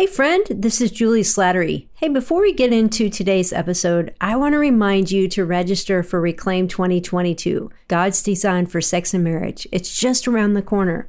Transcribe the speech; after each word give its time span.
Hey, 0.00 0.06
friend, 0.06 0.46
this 0.48 0.80
is 0.80 0.90
Julie 0.90 1.20
Slattery. 1.20 1.86
Hey, 1.96 2.08
before 2.08 2.40
we 2.40 2.54
get 2.54 2.72
into 2.72 3.10
today's 3.10 3.52
episode, 3.52 4.14
I 4.18 4.34
want 4.34 4.54
to 4.54 4.58
remind 4.58 5.10
you 5.10 5.28
to 5.28 5.44
register 5.44 6.02
for 6.02 6.22
Reclaim 6.22 6.68
2022 6.68 7.70
God's 7.86 8.22
Design 8.22 8.64
for 8.64 8.80
Sex 8.80 9.12
and 9.12 9.22
Marriage. 9.22 9.68
It's 9.70 9.94
just 9.94 10.26
around 10.26 10.54
the 10.54 10.62
corner. 10.62 11.06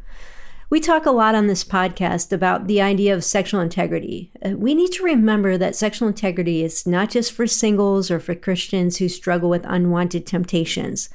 We 0.70 0.82
talk 0.82 1.06
a 1.06 1.12
lot 1.12 1.36
on 1.36 1.48
this 1.48 1.64
podcast 1.64 2.34
about 2.34 2.68
the 2.68 2.82
idea 2.82 3.14
of 3.14 3.24
sexual 3.24 3.62
integrity. 3.62 4.30
Uh, 4.46 4.58
we 4.58 4.76
need 4.76 4.92
to 4.92 5.06
remember 5.06 5.58
that 5.58 5.78
sexual 5.78 6.10
integrity 6.10 6.62
is 6.62 6.86
not 6.86 7.12
just 7.12 7.32
for 7.32 7.48
singles 7.48 8.12
or 8.12 8.20
for 8.20 8.36
Christians 8.36 8.98
who 8.98 9.08
struggle 9.08 9.50
with 9.50 9.64
unwanted 9.70 10.28
temptations. 10.28 11.08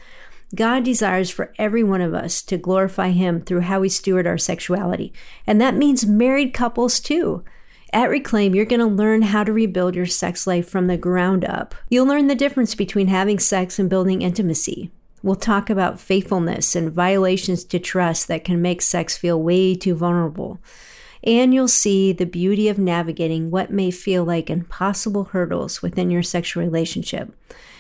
God 0.55 0.83
desires 0.83 1.29
for 1.29 1.53
every 1.59 1.85
one 1.85 2.01
of 2.01 2.15
us 2.15 2.41
to 2.45 2.57
glorify 2.57 3.11
Him 3.11 3.43
through 3.43 3.61
how 3.61 3.81
we 3.81 3.91
steward 3.91 4.27
our 4.27 4.39
sexuality. 4.39 5.13
And 5.47 5.61
that 5.61 5.77
means 5.77 6.07
married 6.07 6.55
couples 6.55 7.01
too. 7.01 7.45
At 7.93 8.11
Reclaim, 8.11 8.55
you're 8.55 8.64
going 8.64 8.80
to 8.80 8.87
learn 8.87 9.23
how 9.23 9.45
to 9.45 9.52
rebuild 9.52 9.95
your 9.95 10.06
sex 10.06 10.47
life 10.47 10.69
from 10.69 10.87
the 10.87 10.97
ground 10.97 11.45
up. 11.45 11.74
You'll 11.88 12.06
learn 12.06 12.27
the 12.27 12.34
difference 12.34 12.74
between 12.74 13.06
having 13.06 13.38
sex 13.38 13.78
and 13.78 13.88
building 13.88 14.23
intimacy. 14.23 14.91
We'll 15.23 15.37
talk 15.37 15.70
about 15.70 16.01
faithfulness 16.01 16.77
and 16.77 16.92
violations 16.92 17.64
to 17.64 17.78
trust 17.78 18.28
that 18.28 18.45
can 18.45 18.61
make 18.61 18.83
sex 18.83 19.16
feel 19.16 19.41
way 19.41 19.75
too 19.75 19.95
vulnerable. 19.95 20.59
And 21.25 21.55
you'll 21.55 21.69
see 21.69 22.12
the 22.12 22.27
beauty 22.27 22.69
of 22.69 22.78
navigating 22.78 23.51
what 23.51 23.70
may 23.70 23.91
feel 23.91 24.25
like 24.25 24.50
impossible 24.50 25.25
hurdles 25.25 25.80
within 25.80 26.11
your 26.11 26.23
sexual 26.23 26.62
relationship. 26.62 27.33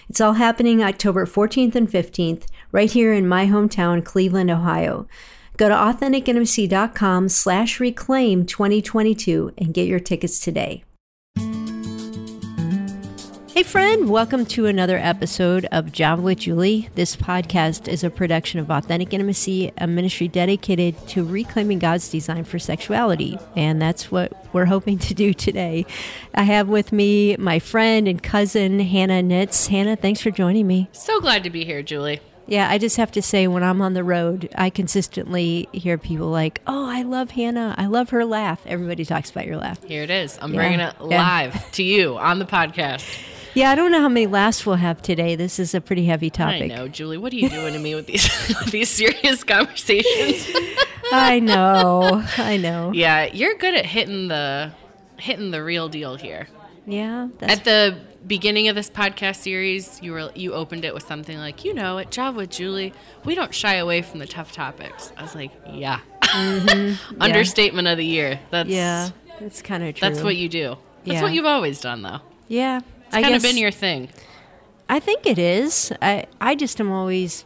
It's 0.08 0.20
all 0.20 0.34
happening 0.34 0.82
October 0.82 1.26
14th 1.26 1.74
and 1.74 1.90
15th, 1.90 2.46
right 2.72 2.90
here 2.90 3.12
in 3.12 3.28
my 3.28 3.46
hometown, 3.46 4.04
Cleveland, 4.04 4.50
Ohio. 4.50 5.06
Go 5.56 5.68
to 5.68 5.74
AuthenticIntimacy.com 5.74 7.30
slash 7.30 7.80
reclaim 7.80 8.44
2022 8.44 9.52
and 9.56 9.72
get 9.72 9.86
your 9.86 10.00
tickets 10.00 10.38
today. 10.38 10.84
Hey, 13.56 13.62
friend, 13.62 14.10
welcome 14.10 14.44
to 14.46 14.66
another 14.66 14.98
episode 14.98 15.64
of 15.72 15.90
Java 15.90 16.20
with 16.20 16.40
Julie. 16.40 16.90
This 16.94 17.16
podcast 17.16 17.88
is 17.88 18.04
a 18.04 18.10
production 18.10 18.60
of 18.60 18.70
Authentic 18.70 19.14
Intimacy, 19.14 19.72
a 19.78 19.86
ministry 19.86 20.28
dedicated 20.28 20.94
to 21.08 21.24
reclaiming 21.24 21.78
God's 21.78 22.10
design 22.10 22.44
for 22.44 22.58
sexuality. 22.58 23.38
And 23.56 23.80
that's 23.80 24.12
what 24.12 24.46
we're 24.52 24.66
hoping 24.66 24.98
to 24.98 25.14
do 25.14 25.32
today. 25.32 25.86
I 26.34 26.42
have 26.42 26.68
with 26.68 26.92
me 26.92 27.34
my 27.38 27.58
friend 27.58 28.06
and 28.06 28.22
cousin, 28.22 28.78
Hannah 28.78 29.22
Nitz. 29.22 29.68
Hannah, 29.68 29.96
thanks 29.96 30.20
for 30.20 30.30
joining 30.30 30.66
me. 30.66 30.90
So 30.92 31.18
glad 31.18 31.42
to 31.44 31.48
be 31.48 31.64
here, 31.64 31.80
Julie. 31.80 32.20
Yeah, 32.46 32.70
I 32.70 32.78
just 32.78 32.96
have 32.96 33.10
to 33.12 33.22
say, 33.22 33.48
when 33.48 33.62
I'm 33.62 33.82
on 33.82 33.94
the 33.94 34.04
road, 34.04 34.48
I 34.54 34.70
consistently 34.70 35.68
hear 35.72 35.98
people 35.98 36.28
like, 36.28 36.60
"Oh, 36.66 36.88
I 36.88 37.02
love 37.02 37.32
Hannah. 37.32 37.74
I 37.76 37.86
love 37.86 38.10
her 38.10 38.24
laugh." 38.24 38.62
Everybody 38.66 39.04
talks 39.04 39.30
about 39.30 39.46
your 39.46 39.56
laugh. 39.56 39.82
Here 39.82 40.02
it 40.02 40.10
is. 40.10 40.38
I'm 40.40 40.54
yeah. 40.54 40.60
bringing 40.60 40.80
it 40.80 41.00
live 41.00 41.54
yeah. 41.54 41.60
to 41.72 41.82
you 41.82 42.16
on 42.16 42.38
the 42.38 42.44
podcast. 42.44 43.04
Yeah, 43.54 43.70
I 43.70 43.74
don't 43.74 43.90
know 43.90 44.02
how 44.02 44.10
many 44.10 44.26
laughs 44.26 44.66
we'll 44.66 44.76
have 44.76 45.00
today. 45.00 45.34
This 45.34 45.58
is 45.58 45.74
a 45.74 45.80
pretty 45.80 46.04
heavy 46.04 46.28
topic. 46.28 46.70
I 46.70 46.74
know, 46.74 46.88
Julie. 46.88 47.16
What 47.16 47.32
are 47.32 47.36
you 47.36 47.48
doing 47.48 47.72
to 47.72 47.78
me 47.78 47.94
with 47.94 48.06
these 48.06 48.28
these 48.70 48.90
serious 48.90 49.42
conversations? 49.44 50.46
I 51.10 51.40
know. 51.40 52.22
I 52.36 52.58
know. 52.58 52.92
Yeah, 52.92 53.24
you're 53.24 53.54
good 53.54 53.74
at 53.74 53.86
hitting 53.86 54.28
the 54.28 54.72
hitting 55.16 55.50
the 55.50 55.64
real 55.64 55.88
deal 55.88 56.16
here. 56.16 56.48
Yeah. 56.86 57.28
At 57.40 57.64
the 57.64 57.98
beginning 58.26 58.68
of 58.68 58.74
this 58.74 58.90
podcast 58.90 59.36
series, 59.36 60.00
you 60.02 60.12
were 60.12 60.30
you 60.34 60.52
opened 60.54 60.84
it 60.84 60.94
with 60.94 61.06
something 61.06 61.38
like, 61.38 61.64
you 61.64 61.72
know, 61.72 61.98
at 61.98 62.10
Java 62.10 62.38
with 62.38 62.50
Julie, 62.50 62.92
we 63.24 63.34
don't 63.34 63.54
shy 63.54 63.74
away 63.74 64.02
from 64.02 64.18
the 64.18 64.26
tough 64.26 64.52
topics. 64.52 65.12
I 65.16 65.22
was 65.22 65.34
like, 65.34 65.50
yeah. 65.70 66.00
Mm-hmm. 66.22 67.20
Understatement 67.22 67.86
yeah. 67.86 67.92
of 67.92 67.98
the 67.98 68.04
year. 68.04 68.40
That's 68.50 68.68
yeah, 68.68 69.10
that's 69.40 69.62
kind 69.62 69.84
of 69.84 69.94
true. 69.94 70.08
That's 70.08 70.22
what 70.22 70.36
you 70.36 70.48
do. 70.48 70.76
That's 71.04 71.16
yeah. 71.16 71.22
what 71.22 71.32
you've 71.32 71.46
always 71.46 71.80
done, 71.80 72.02
though. 72.02 72.20
Yeah, 72.48 72.80
it's 73.06 73.14
kind 73.14 73.34
of 73.34 73.42
been 73.42 73.56
your 73.56 73.70
thing. 73.70 74.08
I 74.88 75.00
think 75.00 75.26
it 75.26 75.38
is. 75.38 75.92
I 76.02 76.26
I 76.40 76.54
just 76.54 76.80
am 76.80 76.90
always 76.90 77.44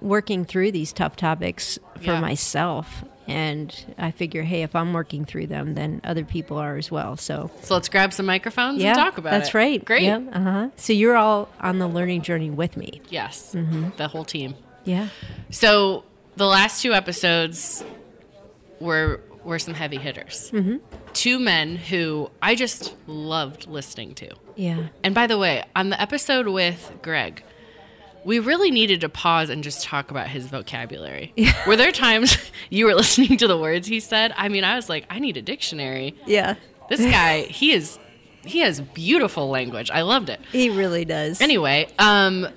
working 0.00 0.44
through 0.44 0.72
these 0.72 0.92
tough 0.92 1.16
topics 1.16 1.78
for 1.96 2.12
yeah. 2.12 2.20
myself 2.20 3.04
and 3.28 3.94
I 3.98 4.10
figure, 4.10 4.42
hey, 4.42 4.62
if 4.62 4.76
I'm 4.76 4.92
working 4.92 5.24
through 5.24 5.48
them, 5.48 5.74
then 5.74 6.00
other 6.04 6.24
people 6.24 6.58
are 6.58 6.76
as 6.76 6.90
well. 6.90 7.16
So, 7.16 7.50
so 7.62 7.74
let's 7.74 7.88
grab 7.88 8.12
some 8.12 8.26
microphones 8.26 8.82
yeah, 8.82 8.90
and 8.90 8.98
talk 8.98 9.18
about 9.18 9.30
that's 9.30 9.36
it. 9.36 9.52
That's 9.52 9.54
right. 9.54 9.84
Great. 9.84 10.02
Yeah. 10.04 10.20
Uh 10.32 10.40
huh. 10.40 10.68
So 10.76 10.92
you're 10.92 11.16
all 11.16 11.48
on 11.60 11.78
the 11.78 11.88
learning 11.88 12.22
journey 12.22 12.50
with 12.50 12.76
me. 12.76 13.00
Yes. 13.08 13.54
Mm-hmm. 13.54 13.90
The 13.96 14.08
whole 14.08 14.24
team. 14.24 14.54
Yeah. 14.84 15.08
So 15.50 16.04
the 16.36 16.46
last 16.46 16.82
two 16.82 16.92
episodes 16.92 17.84
were 18.80 19.20
were 19.44 19.58
some 19.58 19.74
heavy 19.74 19.96
hitters. 19.96 20.50
Mm-hmm. 20.52 20.76
Two 21.12 21.38
men 21.38 21.76
who 21.76 22.30
I 22.42 22.54
just 22.54 22.94
loved 23.06 23.66
listening 23.66 24.14
to. 24.16 24.34
Yeah. 24.56 24.88
And 25.02 25.14
by 25.14 25.26
the 25.26 25.38
way, 25.38 25.64
on 25.74 25.90
the 25.90 26.00
episode 26.00 26.48
with 26.48 26.92
Greg, 27.02 27.42
we 28.26 28.40
really 28.40 28.72
needed 28.72 29.02
to 29.02 29.08
pause 29.08 29.50
and 29.50 29.62
just 29.62 29.84
talk 29.84 30.10
about 30.10 30.26
his 30.26 30.48
vocabulary. 30.48 31.32
Yeah. 31.46 31.52
Were 31.68 31.76
there 31.76 31.92
times 31.92 32.36
you 32.70 32.86
were 32.86 32.94
listening 32.94 33.36
to 33.38 33.46
the 33.46 33.56
words 33.56 33.86
he 33.86 34.00
said? 34.00 34.34
I 34.36 34.48
mean, 34.48 34.64
I 34.64 34.74
was 34.74 34.88
like, 34.88 35.06
I 35.08 35.20
need 35.20 35.36
a 35.36 35.42
dictionary. 35.42 36.16
Yeah. 36.26 36.56
This 36.88 37.00
guy, 37.18 37.42
he 37.42 37.72
is 37.72 37.98
he 38.44 38.60
has 38.60 38.80
beautiful 38.80 39.48
language. 39.48 39.90
I 39.90 40.02
loved 40.02 40.28
it. 40.28 40.40
He 40.50 40.70
really 40.70 41.04
does. 41.04 41.40
Anyway, 41.40 41.88
um 42.00 42.48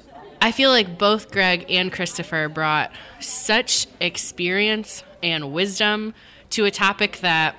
I 0.42 0.52
feel 0.52 0.72
like 0.72 0.98
both 0.98 1.32
Greg 1.32 1.66
and 1.70 1.92
Christopher 1.92 2.50
brought 2.50 2.92
such 3.20 3.86
experience 4.00 5.04
and 5.22 5.54
wisdom 5.54 6.16
to 6.52 6.66
a 6.66 6.72
topic 6.72 7.18
that 7.18 7.56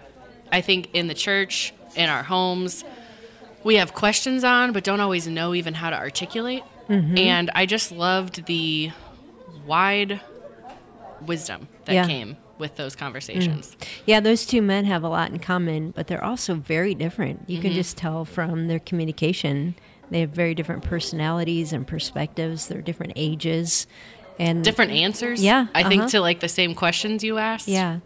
I 0.50 0.62
think 0.62 0.88
in 0.94 1.06
the 1.06 1.14
church, 1.14 1.72
in 1.94 2.08
our 2.08 2.24
homes, 2.24 2.82
we 3.62 3.76
have 3.76 3.92
questions 3.92 4.42
on, 4.42 4.72
but 4.72 4.82
don't 4.82 5.00
always 5.00 5.28
know 5.28 5.54
even 5.54 5.74
how 5.74 5.90
to 5.90 5.96
articulate. 5.96 6.64
Mm-hmm. 6.90 7.16
And 7.16 7.50
I 7.54 7.66
just 7.66 7.92
loved 7.92 8.46
the 8.46 8.90
wide 9.64 10.20
wisdom 11.24 11.68
that 11.84 11.94
yeah. 11.94 12.06
came 12.06 12.36
with 12.58 12.76
those 12.76 12.94
conversations. 12.94 13.76
Mm. 13.78 13.88
Yeah, 14.06 14.20
those 14.20 14.44
two 14.44 14.60
men 14.60 14.84
have 14.84 15.02
a 15.02 15.08
lot 15.08 15.30
in 15.30 15.38
common, 15.38 15.92
but 15.92 16.08
they're 16.08 16.22
also 16.22 16.54
very 16.54 16.94
different. 16.94 17.48
You 17.48 17.56
mm-hmm. 17.56 17.62
can 17.62 17.72
just 17.72 17.96
tell 17.96 18.24
from 18.24 18.68
their 18.68 18.80
communication. 18.80 19.76
They 20.10 20.20
have 20.20 20.30
very 20.30 20.54
different 20.54 20.82
personalities 20.82 21.72
and 21.72 21.86
perspectives. 21.86 22.68
They're 22.68 22.82
different 22.82 23.14
ages 23.16 23.86
and 24.38 24.64
different 24.64 24.92
answers. 24.92 25.42
Yeah, 25.42 25.68
I 25.74 25.80
uh-huh. 25.80 25.88
think 25.88 26.10
to 26.10 26.20
like 26.20 26.40
the 26.40 26.48
same 26.48 26.74
questions 26.74 27.22
you 27.22 27.38
asked. 27.38 27.68
Yeah. 27.68 28.00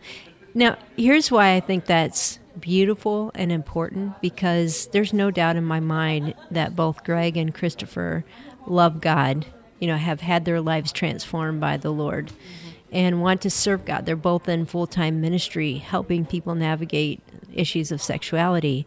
Now, 0.54 0.76
here's 0.96 1.30
why 1.30 1.54
I 1.54 1.60
think 1.60 1.86
that's 1.86 2.38
beautiful 2.60 3.32
and 3.34 3.50
important 3.50 4.20
because 4.20 4.86
there's 4.88 5.12
no 5.12 5.30
doubt 5.30 5.56
in 5.56 5.64
my 5.64 5.80
mind 5.80 6.34
that 6.50 6.76
both 6.76 7.02
Greg 7.02 7.36
and 7.36 7.52
Christopher 7.52 8.24
love 8.66 9.00
God, 9.00 9.46
you 9.78 9.86
know, 9.86 9.96
have 9.96 10.20
had 10.20 10.44
their 10.44 10.60
lives 10.60 10.92
transformed 10.92 11.60
by 11.60 11.76
the 11.76 11.90
Lord 11.90 12.28
mm-hmm. 12.28 12.70
and 12.92 13.22
want 13.22 13.42
to 13.42 13.50
serve 13.50 13.84
God. 13.84 14.06
They're 14.06 14.16
both 14.16 14.48
in 14.48 14.66
full 14.66 14.86
time 14.86 15.20
ministry, 15.20 15.78
helping 15.78 16.26
people 16.26 16.54
navigate 16.54 17.20
issues 17.52 17.92
of 17.92 18.02
sexuality. 18.02 18.86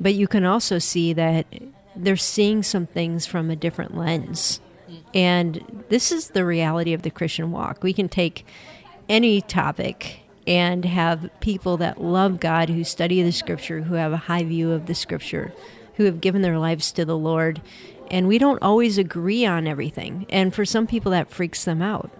But 0.00 0.14
you 0.14 0.26
can 0.26 0.44
also 0.44 0.78
see 0.78 1.12
that 1.12 1.46
they're 1.96 2.16
seeing 2.16 2.62
some 2.62 2.86
things 2.86 3.26
from 3.26 3.50
a 3.50 3.56
different 3.56 3.96
lens. 3.96 4.60
Mm. 4.88 5.02
And 5.14 5.84
this 5.88 6.10
is 6.10 6.30
the 6.30 6.44
reality 6.44 6.92
of 6.92 7.02
the 7.02 7.10
Christian 7.10 7.52
walk. 7.52 7.82
We 7.82 7.92
can 7.92 8.08
take 8.08 8.46
any 9.08 9.40
topic 9.40 10.20
and 10.46 10.84
have 10.84 11.30
people 11.40 11.76
that 11.78 12.00
love 12.00 12.40
God, 12.40 12.68
who 12.68 12.84
study 12.84 13.22
the 13.22 13.32
scripture, 13.32 13.82
who 13.82 13.94
have 13.94 14.12
a 14.12 14.18
high 14.18 14.44
view 14.44 14.72
of 14.72 14.86
the 14.86 14.94
scripture, 14.94 15.52
who 15.94 16.04
have 16.04 16.20
given 16.20 16.42
their 16.42 16.58
lives 16.58 16.92
to 16.92 17.04
the 17.04 17.16
Lord, 17.16 17.62
and 18.14 18.28
we 18.28 18.38
don't 18.38 18.62
always 18.62 18.96
agree 18.96 19.44
on 19.44 19.66
everything. 19.66 20.24
And 20.28 20.54
for 20.54 20.64
some 20.64 20.86
people, 20.86 21.10
that 21.10 21.30
freaks 21.30 21.64
them 21.64 21.82
out. 21.82 22.12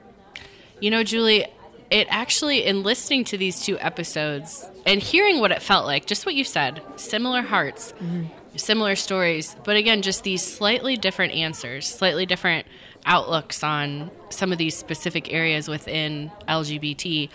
You 0.80 0.90
know, 0.90 1.04
Julie, 1.04 1.46
it 1.88 2.08
actually, 2.10 2.64
in 2.64 2.82
listening 2.82 3.22
to 3.26 3.38
these 3.38 3.62
two 3.62 3.78
episodes 3.78 4.68
and 4.84 5.00
hearing 5.00 5.38
what 5.38 5.52
it 5.52 5.62
felt 5.62 5.86
like, 5.86 6.06
just 6.06 6.26
what 6.26 6.34
you 6.34 6.42
said, 6.42 6.82
similar 6.96 7.42
hearts, 7.42 7.92
mm-hmm. 7.92 8.24
similar 8.56 8.96
stories, 8.96 9.54
but 9.62 9.76
again, 9.76 10.02
just 10.02 10.24
these 10.24 10.44
slightly 10.44 10.96
different 10.96 11.32
answers, 11.32 11.86
slightly 11.86 12.26
different 12.26 12.66
outlooks 13.06 13.62
on 13.62 14.10
some 14.30 14.50
of 14.50 14.58
these 14.58 14.76
specific 14.76 15.32
areas 15.32 15.68
within 15.68 16.32
LGBT. 16.48 17.28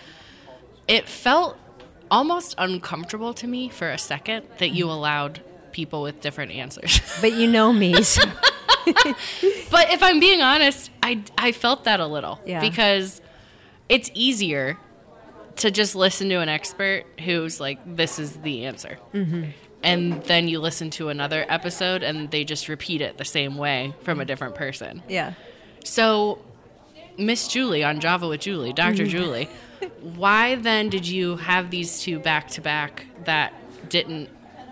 It 0.86 1.08
felt 1.08 1.56
almost 2.10 2.54
uncomfortable 2.58 3.32
to 3.32 3.46
me 3.46 3.70
for 3.70 3.88
a 3.88 3.96
second 3.96 4.44
that 4.58 4.68
you 4.68 4.84
mm-hmm. 4.84 4.92
allowed 4.92 5.40
people 5.72 6.02
with 6.02 6.20
different 6.20 6.52
answers. 6.52 7.00
But 7.20 7.32
you 7.32 7.46
know 7.46 7.72
me. 7.72 8.02
So. 8.02 8.22
but 9.70 9.90
if 9.90 10.02
I'm 10.02 10.20
being 10.20 10.40
honest, 10.40 10.90
I, 11.02 11.22
I 11.36 11.52
felt 11.52 11.84
that 11.84 12.00
a 12.00 12.06
little 12.06 12.40
yeah. 12.46 12.60
because 12.60 13.20
it's 13.88 14.10
easier 14.14 14.78
to 15.56 15.70
just 15.70 15.94
listen 15.94 16.28
to 16.30 16.36
an 16.36 16.48
expert 16.48 17.04
who's 17.20 17.60
like, 17.60 17.78
this 17.84 18.18
is 18.18 18.36
the 18.38 18.64
answer. 18.64 18.98
Mm-hmm. 19.12 19.50
And 19.82 20.22
then 20.24 20.48
you 20.48 20.60
listen 20.60 20.90
to 20.90 21.08
another 21.08 21.44
episode 21.48 22.02
and 22.02 22.30
they 22.30 22.44
just 22.44 22.68
repeat 22.68 23.00
it 23.00 23.18
the 23.18 23.24
same 23.24 23.56
way 23.56 23.94
from 24.02 24.20
a 24.20 24.24
different 24.24 24.54
person. 24.54 25.02
Yeah. 25.08 25.34
So, 25.84 26.38
Miss 27.18 27.48
Julie 27.48 27.84
on 27.84 28.00
Java 28.00 28.28
with 28.28 28.40
Julie, 28.40 28.72
doctor 28.72 29.02
mm-hmm. 29.02 29.10
Julie, 29.10 29.48
why 30.00 30.54
then 30.54 30.88
did 30.88 31.06
you 31.06 31.36
have 31.36 31.70
these 31.70 32.00
two 32.00 32.18
back 32.18 32.48
to 32.48 32.60
back 32.60 33.06
that 33.24 33.52
didn't 33.88 34.28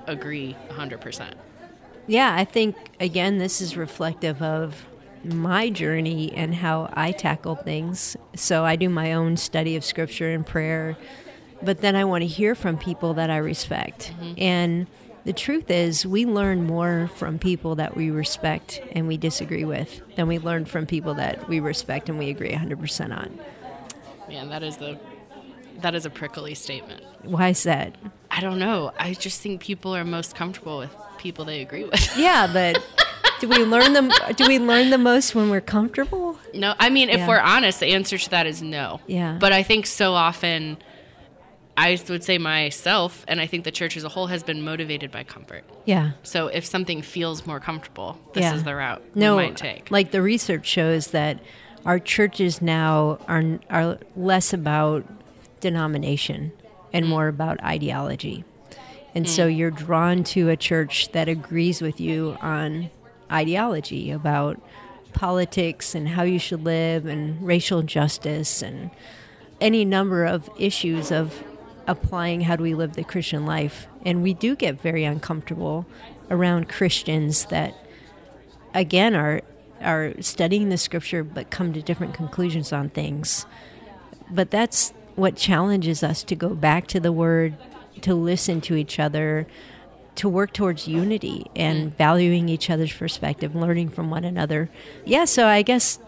agree 0.09 0.57
100%. 0.71 1.35
Yeah, 2.07 2.35
I 2.35 2.45
think 2.45 2.77
again 2.99 3.39
this 3.39 3.61
is 3.61 3.77
reflective 3.77 4.43
of 4.43 4.87
my 5.25 5.69
journey 5.69 6.33
and 6.33 6.55
how 6.55 6.91
I 6.95 7.13
tackle 7.13 7.57
things. 7.57 8.17
So 8.35 8.65
I 8.65 8.77
do 8.77 8.89
my 8.89 9.13
own 9.13 9.37
study 9.37 9.77
of 9.77 9.85
scripture 9.85 10.31
and 10.31 10.47
prayer, 10.47 10.97
but 11.63 11.81
then 11.81 11.97
I 11.97 12.05
want 12.05 12.23
to 12.23 12.27
hear 12.27 12.55
from 12.55 12.79
people 12.79 13.15
that 13.15 13.31
I 13.31 13.37
respect. 13.37 14.13
Mm-hmm. 14.21 14.35
And 14.39 14.87
the 15.25 15.33
truth 15.33 15.71
is, 15.71 16.07
we 16.07 16.25
learn 16.25 16.65
more 16.65 17.11
from 17.17 17.39
people 17.39 17.75
that 17.75 17.97
we 17.97 18.11
respect 18.11 18.81
and 18.93 19.07
we 19.07 19.17
disagree 19.17 19.65
with 19.65 20.01
than 20.17 20.27
we 20.27 20.39
learn 20.39 20.65
from 20.65 20.87
people 20.87 21.15
that 21.15 21.49
we 21.49 21.61
respect 21.61 22.09
and 22.09 22.19
we 22.19 22.31
agree 22.31 22.53
100% 22.53 23.17
on. 23.17 23.39
Man, 24.29 24.49
that 24.49 24.63
is 24.63 24.77
the 24.77 24.99
that 25.83 25.95
is 25.95 26.05
a 26.07 26.11
prickly 26.11 26.55
statement. 26.55 27.05
Why 27.23 27.51
is 27.51 27.63
that? 27.63 27.95
I 28.39 28.41
don't 28.41 28.61
know. 28.61 28.93
I 28.97 29.15
just 29.15 29.41
think 29.41 29.61
people 29.61 29.97
are 29.97 30.05
most 30.05 30.37
comfortable 30.37 30.79
with 30.79 30.95
people 31.19 31.45
they 31.45 31.61
agree 31.61 31.83
with. 31.83 32.09
Yeah, 32.17 32.49
but 32.53 32.81
do 33.41 33.49
we 33.49 33.65
learn 33.65 33.95
them? 33.95 34.13
Do 34.37 34.47
we 34.47 34.61
learn 34.61 34.91
the 34.91 34.99
most 34.99 35.35
when 35.35 35.51
we're 35.51 35.61
comfortable? 35.61 36.39
No, 36.55 36.77
I 36.79 36.89
mean, 36.89 37.09
if 37.09 37.19
yeah. 37.19 37.27
we're 37.27 37.41
honest, 37.41 37.81
the 37.81 37.87
answer 37.87 38.17
to 38.17 38.31
that 38.31 38.47
is 38.47 38.63
no. 38.63 39.01
Yeah. 39.09 39.39
But 39.41 39.53
I 39.53 39.65
think 39.65 39.87
so 39.87 40.15
often, 40.15 40.79
I 41.77 41.99
would 42.09 42.23
say 42.23 42.39
myself, 42.39 43.25
and 43.27 43.41
I 43.41 43.49
think 43.49 43.65
the 43.65 43.73
church 43.73 43.97
as 43.97 44.05
a 44.05 44.09
whole 44.09 44.29
has 44.29 44.45
been 44.45 44.63
motivated 44.63 45.11
by 45.11 45.25
comfort. 45.25 45.65
Yeah. 45.85 46.13
So 46.23 46.47
if 46.47 46.65
something 46.65 47.03
feels 47.03 47.45
more 47.45 47.59
comfortable, 47.59 48.21
this 48.35 48.43
yeah. 48.43 48.55
is 48.55 48.63
the 48.63 48.77
route 48.77 49.03
no, 49.17 49.37
we 49.37 49.47
might 49.47 49.57
take. 49.57 49.91
Like 49.91 50.13
the 50.13 50.23
research 50.23 50.65
shows 50.65 51.09
that 51.09 51.41
our 51.85 51.99
churches 51.99 52.63
now 52.63 53.19
are 53.27 53.59
are 53.69 53.99
less 54.15 54.53
about 54.53 55.05
denomination 55.59 56.53
and 56.93 57.07
mm. 57.07 57.09
more 57.09 57.29
about 57.29 57.63
ideology. 57.63 58.45
And 59.15 59.27
mm. 59.27 59.29
so 59.29 59.47
you're 59.47 59.71
drawn 59.71 60.25
to 60.25 60.49
a 60.49 60.57
church 60.57 61.13
that 61.13 61.29
agrees 61.29 61.81
with 61.81 62.01
you 62.01 62.37
on 62.41 62.91
ideology 63.31 64.11
about 64.11 64.61
politics 65.13 65.95
and 65.95 66.11
how 66.11 66.23
you 66.23 66.39
should 66.39 66.65
live 66.65 67.07
and 67.07 67.45
racial 67.45 67.83
justice 67.83 68.63
and 68.63 68.91
any 69.61 69.85
number 69.85 70.25
of 70.25 70.49
issues 70.59 71.11
of 71.11 71.43
applying 71.87 72.43
how 72.43 72.55
do 72.55 72.63
we 72.63 72.75
live 72.75 72.93
the 72.93 73.05
Christian 73.05 73.45
life. 73.47 73.89
And 74.05 74.23
we 74.23 74.35
do 74.35 74.55
get 74.55 74.81
very 74.81 75.05
uncomfortable 75.05 75.87
around 76.31 76.69
Christians 76.69 77.47
that 77.47 77.75
again 78.75 79.15
are 79.15 79.41
are 79.81 80.13
studying 80.21 80.69
the 80.69 80.77
scripture 80.77 81.23
but 81.23 81.51
come 81.51 81.73
to 81.73 81.81
different 81.81 82.15
conclusions 82.15 82.73
on 82.73 82.89
things. 82.89 83.47
But 84.31 84.51
that's 84.51 84.93
what 85.19 85.37
challenges 85.37 86.03
us 86.03 86.23
to 86.23 86.37
go 86.37 86.51
back 86.51 86.87
to 86.87 87.01
the 87.01 87.13
word, 87.13 87.57
to 88.03 88.15
listen 88.15 88.61
to 88.63 88.77
each 88.77 89.01
other, 89.01 89.47
to 90.15 90.29
work 90.29 90.53
towards 90.53 90.87
unity 90.87 91.47
and 91.57 91.91
mm. 91.91 91.97
valuing 91.97 92.49
each 92.49 92.71
other's 92.71 92.93
perspective, 92.93 93.55
learning 93.55 93.89
from 93.89 94.11
one 94.11 94.25
another. 94.25 94.71
Yeah, 95.05 95.25
so 95.25 95.47
I 95.47 95.63
guess 95.63 95.99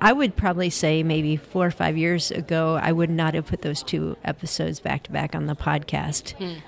I 0.00 0.12
would 0.12 0.36
probably 0.36 0.70
say 0.70 1.02
maybe 1.02 1.36
four 1.36 1.66
or 1.66 1.70
five 1.70 1.96
years 1.96 2.30
ago, 2.30 2.78
I 2.80 2.92
would 2.92 3.10
not 3.10 3.34
have 3.34 3.46
put 3.46 3.62
those 3.62 3.82
two 3.82 4.16
episodes 4.24 4.78
back 4.78 5.04
to 5.04 5.12
back 5.12 5.34
on 5.34 5.46
the 5.46 5.56
podcast 5.56 6.36
mm. 6.36 6.60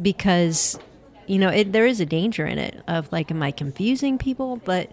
because, 0.00 0.78
you 1.26 1.38
know, 1.38 1.48
it, 1.48 1.72
there 1.72 1.86
is 1.86 2.00
a 2.00 2.06
danger 2.06 2.46
in 2.46 2.58
it 2.58 2.80
of 2.88 3.10
like, 3.12 3.30
am 3.30 3.42
I 3.42 3.52
confusing 3.52 4.18
people? 4.18 4.56
But 4.56 4.90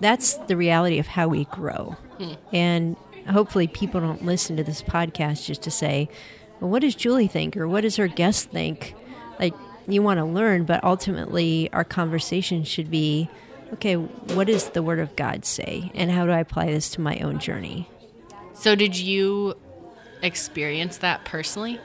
that's 0.00 0.34
the 0.34 0.56
reality 0.56 0.98
of 0.98 1.06
how 1.06 1.28
we 1.28 1.44
grow. 1.44 1.96
Mm. 2.18 2.36
And 2.52 2.96
hopefully 3.28 3.66
people 3.66 4.00
don't 4.00 4.24
listen 4.24 4.56
to 4.56 4.64
this 4.64 4.82
podcast 4.82 5.46
just 5.46 5.62
to 5.62 5.70
say, 5.70 6.08
well, 6.60 6.70
what 6.70 6.82
does 6.82 6.94
Julie 6.94 7.28
think 7.28 7.56
or 7.56 7.68
what 7.68 7.82
does 7.82 7.96
her 7.96 8.08
guest 8.08 8.50
think? 8.50 8.94
Like, 9.38 9.54
you 9.88 10.02
want 10.02 10.18
to 10.18 10.24
learn, 10.24 10.64
but 10.64 10.82
ultimately 10.84 11.68
our 11.72 11.84
conversation 11.84 12.64
should 12.64 12.90
be 12.90 13.28
okay, 13.74 13.94
what 13.94 14.46
does 14.46 14.70
the 14.70 14.82
Word 14.82 14.98
of 14.98 15.16
God 15.16 15.44
say? 15.44 15.90
And 15.94 16.10
how 16.10 16.26
do 16.26 16.32
I 16.32 16.40
apply 16.40 16.66
this 16.66 16.90
to 16.90 17.00
my 17.00 17.18
own 17.18 17.38
journey? 17.38 17.88
So, 18.54 18.74
did 18.74 18.96
you 18.96 19.56
experience 20.22 20.98
that 20.98 21.24
personally 21.24 21.80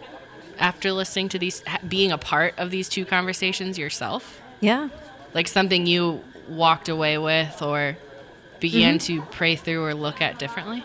after 0.60 0.92
listening 0.92 1.30
to 1.30 1.40
these, 1.40 1.64
being 1.88 2.12
a 2.12 2.18
part 2.18 2.54
of 2.58 2.72
these 2.72 2.90
two 2.90 3.06
conversations 3.06 3.78
yourself? 3.78 4.42
Yeah. 4.60 4.90
Like 5.34 5.48
something 5.48 5.86
you 5.86 6.22
walked 6.50 6.90
away 6.90 7.18
with 7.18 7.62
or 7.62 7.98
began 8.60 8.98
mm-hmm. 8.98 9.22
to 9.22 9.32
pray 9.32 9.56
through 9.56 9.84
or 9.84 9.94
look 9.94 10.22
at 10.22 10.40
differently? 10.40 10.84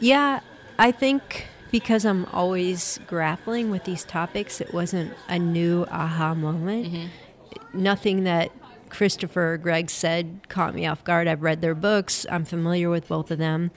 Yeah, 0.00 0.40
I 0.78 0.92
think 0.92 1.46
because 1.70 2.04
I'm 2.04 2.24
always 2.26 2.98
grappling 3.06 3.70
with 3.70 3.84
these 3.84 4.04
topics, 4.04 4.60
it 4.60 4.74
wasn't 4.74 5.12
a 5.28 5.38
new 5.38 5.86
aha 5.90 6.34
moment. 6.34 6.86
Mm-hmm. 6.86 7.82
Nothing 7.82 8.24
that 8.24 8.50
Christopher 8.88 9.52
or 9.52 9.56
Greg 9.56 9.88
said 9.88 10.48
caught 10.48 10.74
me 10.74 10.86
off 10.86 11.04
guard. 11.04 11.28
I've 11.28 11.42
read 11.42 11.60
their 11.60 11.74
books, 11.74 12.26
I'm 12.30 12.44
familiar 12.44 12.90
with 12.90 13.06
both 13.06 13.30
of 13.30 13.38
them. 13.38 13.70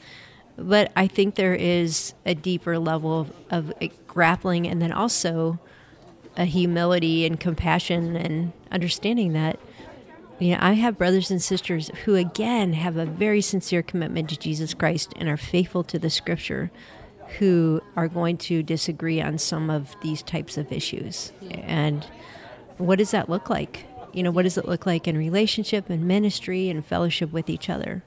But 0.58 0.92
I 0.96 1.08
think 1.08 1.36
there 1.36 1.56
is 1.56 2.14
a 2.26 2.36
deeper 2.36 2.78
level 2.78 3.22
of, 3.22 3.34
of 3.50 3.74
grappling 4.08 4.68
and 4.68 4.82
then 4.82 4.92
also 4.92 5.60
a 6.38 6.46
humility 6.46 7.26
and 7.26 7.40
compassion 7.40 8.16
and 8.16 8.54
understanding 8.72 9.34
that 9.34 9.60
you 10.44 10.52
know, 10.52 10.60
I 10.60 10.74
have 10.74 10.98
brothers 10.98 11.32
and 11.32 11.42
sisters 11.42 11.90
who, 12.04 12.16
again, 12.16 12.74
have 12.74 12.98
a 12.98 13.06
very 13.06 13.40
sincere 13.40 13.82
commitment 13.82 14.30
to 14.30 14.38
Jesus 14.38 14.74
Christ 14.74 15.14
and 15.16 15.30
are 15.30 15.38
faithful 15.38 15.84
to 15.86 15.98
the 15.98 16.10
scripture, 16.10 16.70
who 17.40 17.82
are 17.96 18.10
going 18.10 18.38
to 18.38 18.62
disagree 18.62 19.22
on 19.22 19.38
some 19.38 19.70
of 19.70 19.96
these 20.02 20.22
types 20.22 20.58
of 20.58 20.72
issues. 20.72 21.32
And 21.50 22.06
what 22.78 22.98
does 22.98 23.12
that 23.12 23.30
look 23.30 23.50
like? 23.50 23.86
You 24.12 24.22
know, 24.22 24.32
what 24.32 24.44
does 24.44 24.58
it 24.58 24.68
look 24.68 24.86
like 24.86 25.08
in 25.08 25.18
relationship 25.18 25.90
and 25.90 26.04
ministry 26.04 26.70
and 26.70 26.86
fellowship 26.86 27.32
with 27.32 27.50
each 27.50 27.70
other? 27.70 28.04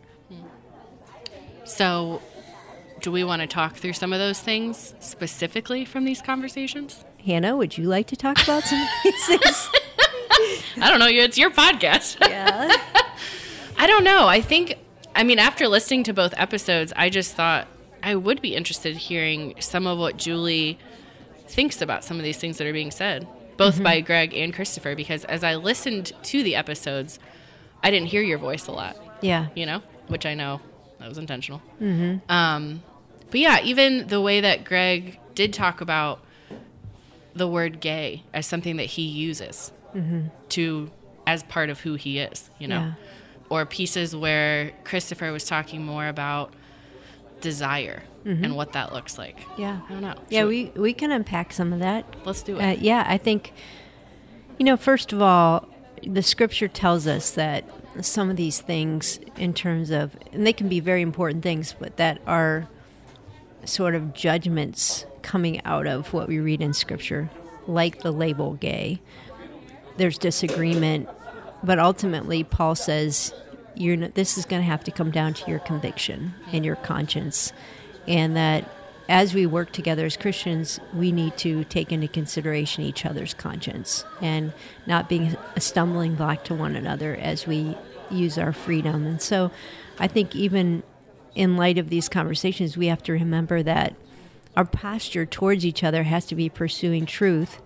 So, 1.64 2.20
do 3.00 3.10
we 3.10 3.24
want 3.24 3.40
to 3.40 3.48
talk 3.48 3.76
through 3.76 3.94
some 3.94 4.12
of 4.12 4.18
those 4.18 4.40
things 4.40 4.94
specifically 5.00 5.84
from 5.84 6.04
these 6.04 6.20
conversations? 6.20 7.02
Hannah, 7.24 7.56
would 7.56 7.78
you 7.78 7.84
like 7.84 8.06
to 8.08 8.16
talk 8.16 8.40
about 8.42 8.62
some 8.62 8.80
of 8.80 8.88
these 9.02 9.26
things? 9.26 9.70
I 10.80 10.90
don't 10.90 10.98
know. 10.98 11.08
It's 11.08 11.38
your 11.38 11.50
podcast. 11.50 12.16
Yeah. 12.28 12.70
I 13.78 13.86
don't 13.86 14.04
know. 14.04 14.26
I 14.26 14.40
think, 14.40 14.74
I 15.14 15.22
mean, 15.22 15.38
after 15.38 15.68
listening 15.68 16.02
to 16.04 16.14
both 16.14 16.32
episodes, 16.38 16.94
I 16.96 17.10
just 17.10 17.34
thought 17.34 17.68
I 18.02 18.14
would 18.14 18.40
be 18.40 18.54
interested 18.56 18.92
in 18.92 18.98
hearing 18.98 19.54
some 19.60 19.86
of 19.86 19.98
what 19.98 20.16
Julie 20.16 20.78
thinks 21.46 21.82
about 21.82 22.02
some 22.02 22.16
of 22.18 22.24
these 22.24 22.38
things 22.38 22.56
that 22.58 22.66
are 22.66 22.72
being 22.72 22.90
said, 22.90 23.28
both 23.58 23.74
mm-hmm. 23.74 23.84
by 23.84 24.00
Greg 24.00 24.34
and 24.34 24.52
Christopher, 24.52 24.94
because 24.94 25.24
as 25.26 25.44
I 25.44 25.56
listened 25.56 26.12
to 26.22 26.42
the 26.42 26.56
episodes, 26.56 27.18
I 27.82 27.90
didn't 27.90 28.08
hear 28.08 28.22
your 28.22 28.38
voice 28.38 28.66
a 28.66 28.72
lot. 28.72 28.96
Yeah. 29.20 29.48
You 29.54 29.66
know, 29.66 29.82
which 30.08 30.24
I 30.24 30.34
know 30.34 30.60
that 30.98 31.08
was 31.08 31.18
intentional. 31.18 31.60
Mm-hmm. 31.80 32.30
Um, 32.30 32.82
but 33.30 33.40
yeah, 33.40 33.60
even 33.62 34.06
the 34.06 34.22
way 34.22 34.40
that 34.40 34.64
Greg 34.64 35.20
did 35.34 35.52
talk 35.52 35.82
about 35.82 36.20
the 37.34 37.46
word 37.46 37.80
gay 37.80 38.22
as 38.32 38.46
something 38.46 38.76
that 38.76 38.84
he 38.86 39.02
uses 39.02 39.70
mm-hmm. 39.96 40.26
to 40.50 40.90
as 41.26 41.42
part 41.44 41.70
of 41.70 41.80
who 41.80 41.94
he 41.94 42.18
is, 42.18 42.50
you 42.58 42.68
know. 42.68 42.80
Yeah. 42.80 42.92
Or 43.48 43.64
pieces 43.64 44.14
where 44.14 44.72
Christopher 44.82 45.30
was 45.30 45.44
talking 45.44 45.84
more 45.84 46.08
about 46.08 46.52
desire 47.40 48.02
mm-hmm. 48.24 48.44
and 48.44 48.56
what 48.56 48.72
that 48.72 48.92
looks 48.92 49.18
like. 49.18 49.38
Yeah. 49.56 49.80
I 49.88 49.92
don't 49.92 50.02
know. 50.02 50.14
Yeah, 50.28 50.44
we 50.44 50.72
we 50.74 50.92
can 50.92 51.12
unpack 51.12 51.52
some 51.52 51.72
of 51.72 51.78
that. 51.80 52.04
Let's 52.24 52.42
do 52.42 52.58
it. 52.58 52.62
Uh, 52.62 52.76
yeah, 52.80 53.04
I 53.06 53.18
think 53.18 53.52
you 54.58 54.64
know, 54.64 54.76
first 54.76 55.12
of 55.12 55.22
all, 55.22 55.68
the 56.02 56.22
scripture 56.22 56.68
tells 56.68 57.06
us 57.06 57.30
that 57.32 57.64
some 58.00 58.30
of 58.30 58.36
these 58.36 58.60
things 58.60 59.20
in 59.36 59.54
terms 59.54 59.90
of 59.90 60.16
and 60.32 60.46
they 60.46 60.52
can 60.52 60.68
be 60.68 60.80
very 60.80 61.02
important 61.02 61.42
things, 61.42 61.74
but 61.78 61.96
that 61.96 62.20
are 62.26 62.68
sort 63.64 63.94
of 63.94 64.12
judgments 64.12 65.06
coming 65.22 65.64
out 65.64 65.86
of 65.86 66.12
what 66.12 66.28
we 66.28 66.38
read 66.38 66.60
in 66.60 66.72
scripture, 66.72 67.30
like 67.66 68.00
the 68.02 68.12
label 68.12 68.54
gay 68.54 69.00
there's 69.96 70.18
disagreement, 70.18 71.08
but 71.62 71.78
ultimately 71.78 72.44
Paul 72.44 72.74
says 72.74 73.32
you're 73.74 73.96
this 73.96 74.38
is 74.38 74.46
going 74.46 74.62
to 74.62 74.66
have 74.66 74.84
to 74.84 74.90
come 74.90 75.10
down 75.10 75.34
to 75.34 75.50
your 75.50 75.58
conviction 75.58 76.34
and 76.52 76.64
your 76.64 76.76
conscience, 76.76 77.52
and 78.06 78.36
that 78.36 78.68
as 79.08 79.34
we 79.34 79.46
work 79.46 79.70
together 79.72 80.04
as 80.04 80.16
Christians, 80.16 80.80
we 80.92 81.12
need 81.12 81.36
to 81.38 81.64
take 81.64 81.92
into 81.92 82.08
consideration 82.08 82.82
each 82.82 83.06
other's 83.06 83.34
conscience 83.34 84.04
and 84.20 84.52
not 84.86 85.08
being 85.08 85.36
a 85.54 85.60
stumbling 85.60 86.16
block 86.16 86.42
to 86.44 86.54
one 86.54 86.74
another 86.74 87.14
as 87.14 87.46
we 87.46 87.76
use 88.10 88.36
our 88.36 88.52
freedom. 88.52 89.06
And 89.06 89.22
so, 89.22 89.50
I 89.98 90.08
think 90.08 90.34
even 90.34 90.82
in 91.34 91.56
light 91.56 91.78
of 91.78 91.90
these 91.90 92.08
conversations, 92.08 92.76
we 92.76 92.86
have 92.86 93.02
to 93.04 93.12
remember 93.12 93.62
that 93.62 93.94
our 94.56 94.64
posture 94.64 95.26
towards 95.26 95.64
each 95.66 95.84
other 95.84 96.04
has 96.04 96.26
to 96.26 96.34
be 96.34 96.48
pursuing 96.48 97.06
truth 97.06 97.60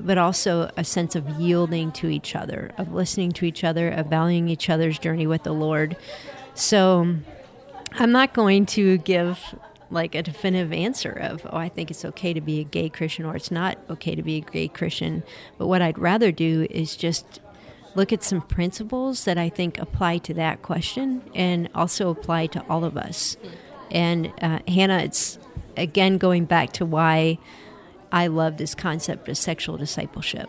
but 0.00 0.18
also 0.18 0.70
a 0.76 0.84
sense 0.84 1.14
of 1.14 1.28
yielding 1.40 1.92
to 1.92 2.08
each 2.08 2.34
other, 2.36 2.72
of 2.78 2.92
listening 2.92 3.32
to 3.32 3.44
each 3.44 3.64
other, 3.64 3.88
of 3.88 4.06
valuing 4.06 4.48
each 4.48 4.68
other's 4.68 4.98
journey 4.98 5.26
with 5.26 5.42
the 5.42 5.52
Lord. 5.52 5.96
So 6.54 7.16
I'm 7.92 8.12
not 8.12 8.34
going 8.34 8.66
to 8.66 8.98
give 8.98 9.54
like 9.90 10.14
a 10.14 10.22
definitive 10.22 10.72
answer 10.72 11.10
of, 11.10 11.46
oh, 11.50 11.56
I 11.56 11.68
think 11.68 11.90
it's 11.90 12.04
okay 12.04 12.32
to 12.32 12.40
be 12.40 12.60
a 12.60 12.64
gay 12.64 12.88
Christian 12.88 13.24
or 13.24 13.36
it's 13.36 13.50
not 13.50 13.78
okay 13.88 14.14
to 14.14 14.22
be 14.22 14.38
a 14.38 14.40
gay 14.40 14.68
Christian. 14.68 15.22
But 15.58 15.68
what 15.68 15.80
I'd 15.80 15.98
rather 15.98 16.32
do 16.32 16.66
is 16.70 16.96
just 16.96 17.40
look 17.94 18.12
at 18.12 18.22
some 18.22 18.42
principles 18.42 19.24
that 19.24 19.38
I 19.38 19.48
think 19.48 19.78
apply 19.78 20.18
to 20.18 20.34
that 20.34 20.62
question 20.62 21.22
and 21.34 21.68
also 21.74 22.10
apply 22.10 22.48
to 22.48 22.64
all 22.68 22.84
of 22.84 22.96
us. 22.96 23.36
And 23.90 24.32
uh, 24.42 24.58
Hannah, 24.68 24.98
it's 24.98 25.38
again 25.76 26.18
going 26.18 26.44
back 26.44 26.72
to 26.74 26.84
why 26.84 27.38
I 28.16 28.28
love 28.28 28.56
this 28.56 28.74
concept 28.74 29.28
of 29.28 29.36
sexual 29.36 29.76
discipleship 29.76 30.48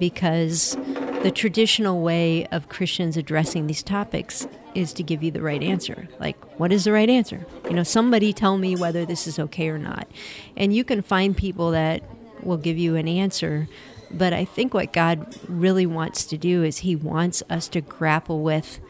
because 0.00 0.76
the 1.22 1.30
traditional 1.30 2.02
way 2.02 2.44
of 2.46 2.68
Christians 2.68 3.16
addressing 3.16 3.68
these 3.68 3.84
topics 3.84 4.48
is 4.74 4.92
to 4.94 5.04
give 5.04 5.22
you 5.22 5.30
the 5.30 5.40
right 5.40 5.62
answer. 5.62 6.08
Like, 6.18 6.36
what 6.58 6.72
is 6.72 6.82
the 6.82 6.90
right 6.90 7.08
answer? 7.08 7.46
You 7.66 7.74
know, 7.74 7.84
somebody 7.84 8.32
tell 8.32 8.58
me 8.58 8.74
whether 8.74 9.06
this 9.06 9.28
is 9.28 9.38
okay 9.38 9.68
or 9.68 9.78
not. 9.78 10.08
And 10.56 10.74
you 10.74 10.82
can 10.82 11.02
find 11.02 11.36
people 11.36 11.70
that 11.70 12.02
will 12.42 12.56
give 12.56 12.78
you 12.78 12.96
an 12.96 13.06
answer. 13.06 13.68
But 14.10 14.32
I 14.32 14.44
think 14.44 14.74
what 14.74 14.92
God 14.92 15.36
really 15.48 15.86
wants 15.86 16.24
to 16.24 16.36
do 16.36 16.64
is 16.64 16.78
He 16.78 16.96
wants 16.96 17.44
us 17.48 17.68
to 17.68 17.80
grapple 17.80 18.42
with 18.42 18.80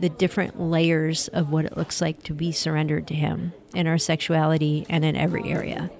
the 0.00 0.08
different 0.08 0.58
layers 0.58 1.28
of 1.28 1.50
what 1.50 1.66
it 1.66 1.76
looks 1.76 2.00
like 2.00 2.22
to 2.22 2.32
be 2.32 2.50
surrendered 2.50 3.06
to 3.08 3.14
Him 3.14 3.52
in 3.74 3.86
our 3.86 3.98
sexuality 3.98 4.86
and 4.88 5.04
in 5.04 5.16
every 5.16 5.50
area. 5.50 5.90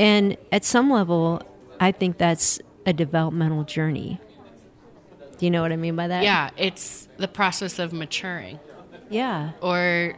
And 0.00 0.38
at 0.50 0.64
some 0.64 0.90
level, 0.90 1.42
I 1.78 1.92
think 1.92 2.16
that's 2.16 2.58
a 2.86 2.92
developmental 2.94 3.64
journey. 3.64 4.18
Do 5.36 5.44
you 5.44 5.50
know 5.50 5.60
what 5.60 5.72
I 5.72 5.76
mean 5.76 5.94
by 5.94 6.08
that? 6.08 6.22
Yeah, 6.22 6.48
it's 6.56 7.06
the 7.18 7.28
process 7.28 7.78
of 7.78 7.92
maturing. 7.92 8.58
Yeah. 9.10 9.52
Or 9.60 10.14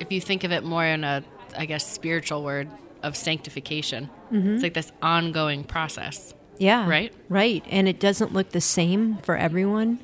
if 0.00 0.10
you 0.10 0.22
think 0.22 0.42
of 0.42 0.52
it 0.52 0.64
more 0.64 0.86
in 0.86 1.04
a, 1.04 1.22
I 1.54 1.66
guess, 1.66 1.86
spiritual 1.86 2.42
word 2.42 2.70
of 3.02 3.14
sanctification, 3.14 4.08
mm-hmm. 4.32 4.54
it's 4.54 4.62
like 4.62 4.72
this 4.72 4.90
ongoing 5.02 5.64
process. 5.64 6.32
Yeah. 6.56 6.88
Right? 6.88 7.12
Right. 7.28 7.62
And 7.68 7.86
it 7.86 8.00
doesn't 8.00 8.32
look 8.32 8.50
the 8.50 8.60
same 8.62 9.18
for 9.18 9.36
everyone, 9.36 9.98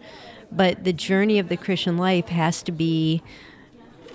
but 0.52 0.85
the 0.85 0.92
journey 0.92 1.38
of 1.38 1.49
the 1.49 1.57
Christian 1.57 1.97
life 1.97 2.28
has 2.28 2.62
to 2.64 2.73
be 2.73 3.23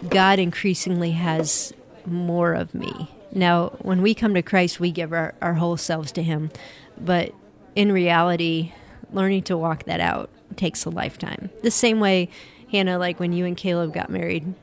God 0.10 0.38
increasingly 0.38 1.12
has 1.12 1.74
more 2.06 2.54
of 2.54 2.75
me. 2.75 3.10
Now, 3.36 3.75
when 3.82 4.01
we 4.01 4.15
come 4.15 4.34
to 4.34 4.42
Christ, 4.42 4.80
we 4.80 4.92
give 4.92 5.12
our, 5.13 5.36
our 5.42 5.56
whole 5.56 5.77
selves 5.77 6.12
to 6.13 6.24
Him. 6.24 6.50
But 6.98 7.34
in 7.75 7.92
reality, 7.92 8.72
learning 9.12 9.44
to 9.44 9.58
walk 9.58 9.84
that 9.84 10.00
out 10.00 10.30
takes 10.56 10.86
a 10.86 10.89
lifetime. 10.89 11.50
The 11.62 11.70
same 11.70 12.00
way, 12.00 12.30
Hannah, 12.72 12.98
like 12.98 13.20
when 13.20 13.34
you 13.34 13.46
and 13.46 13.58
Caleb 13.58 13.94
got 13.94 14.10
married, 14.10 14.54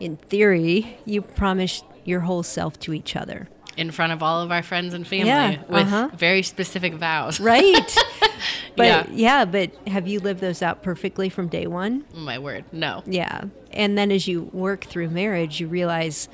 in 0.00 0.16
theory, 0.16 0.98
you 1.04 1.22
promised 1.22 1.84
your 2.04 2.20
whole 2.20 2.42
self 2.42 2.78
to 2.80 2.92
each 2.92 3.14
other. 3.14 3.48
In 3.76 3.92
front 3.92 4.12
of 4.12 4.24
all 4.24 4.42
of 4.42 4.50
our 4.50 4.64
friends 4.64 4.92
and 4.94 5.06
family 5.06 5.28
Yeah, 5.28 5.62
with 5.68 5.82
uh-huh. 5.82 6.10
very 6.16 6.42
specific 6.42 6.94
vows. 6.94 7.38
Right. 7.48 7.96
but 8.76 8.86
Yeah. 8.86 9.06
yeah, 9.10 9.44
but 9.44 9.70
have 9.86 10.08
you 10.08 10.18
lived 10.18 10.40
those 10.40 10.62
out 10.62 10.82
perfectly 10.82 11.28
from 11.28 11.46
day 11.46 11.68
one? 11.68 12.04
My 12.12 12.40
word, 12.40 12.64
no. 12.72 13.04
Yeah. 13.06 13.44
And 13.72 13.96
then 13.96 14.10
as 14.10 14.26
you 14.26 14.50
work 14.52 14.84
through 14.84 15.10
marriage, 15.10 15.60
you 15.60 15.68
realize 15.68 16.28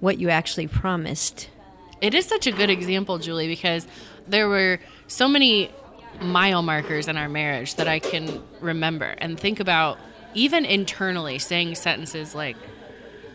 what 0.00 0.18
you 0.18 0.28
actually 0.28 0.66
promised. 0.66 1.48
It 2.00 2.14
is 2.14 2.26
such 2.26 2.46
a 2.46 2.52
good 2.52 2.70
example, 2.70 3.18
Julie, 3.18 3.48
because 3.48 3.86
there 4.26 4.48
were 4.48 4.78
so 5.08 5.26
many 5.28 5.70
mile 6.20 6.62
markers 6.62 7.08
in 7.08 7.16
our 7.16 7.28
marriage 7.28 7.74
that 7.76 7.88
I 7.88 7.98
can 7.98 8.42
remember 8.60 9.06
and 9.18 9.38
think 9.38 9.58
about, 9.60 9.98
even 10.34 10.64
internally, 10.64 11.38
saying 11.38 11.74
sentences 11.74 12.34
like, 12.34 12.56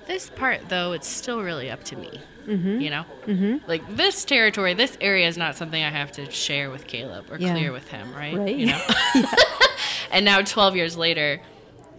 This 0.08 0.30
part, 0.30 0.70
though, 0.70 0.92
it's 0.94 1.08
still 1.08 1.42
really 1.42 1.70
up 1.70 1.84
to 1.86 1.96
me. 1.98 2.20
Mm-hmm. 2.46 2.80
You 2.82 2.90
know? 2.90 3.06
Mm-hmm. 3.26 3.70
Like, 3.70 3.96
this 3.96 4.26
territory, 4.26 4.74
this 4.74 4.98
area 5.00 5.28
is 5.28 5.38
not 5.38 5.56
something 5.56 5.82
I 5.82 5.90
have 5.90 6.12
to 6.14 6.30
share 6.32 6.70
with 6.70 6.88
Caleb 6.88 7.26
or 7.32 7.38
Yeah. 7.38 7.54
clear 7.54 7.72
with 7.72 7.88
him, 7.90 8.14
right? 8.14 8.38
Right. 8.38 8.56
You 8.56 8.66
know? 8.68 8.82
and 10.12 10.26
now, 10.26 10.42
12 10.42 10.76
years 10.76 10.98
later, 10.98 11.42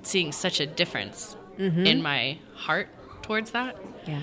seeing 0.02 0.32
such 0.32 0.60
a 0.60 0.66
difference 0.66 1.36
Mm-hmm. 1.58 1.86
in 1.86 2.02
my 2.02 2.38
heart 2.56 2.88
towards 3.22 3.52
that. 3.52 3.76
Yeah. 4.08 4.18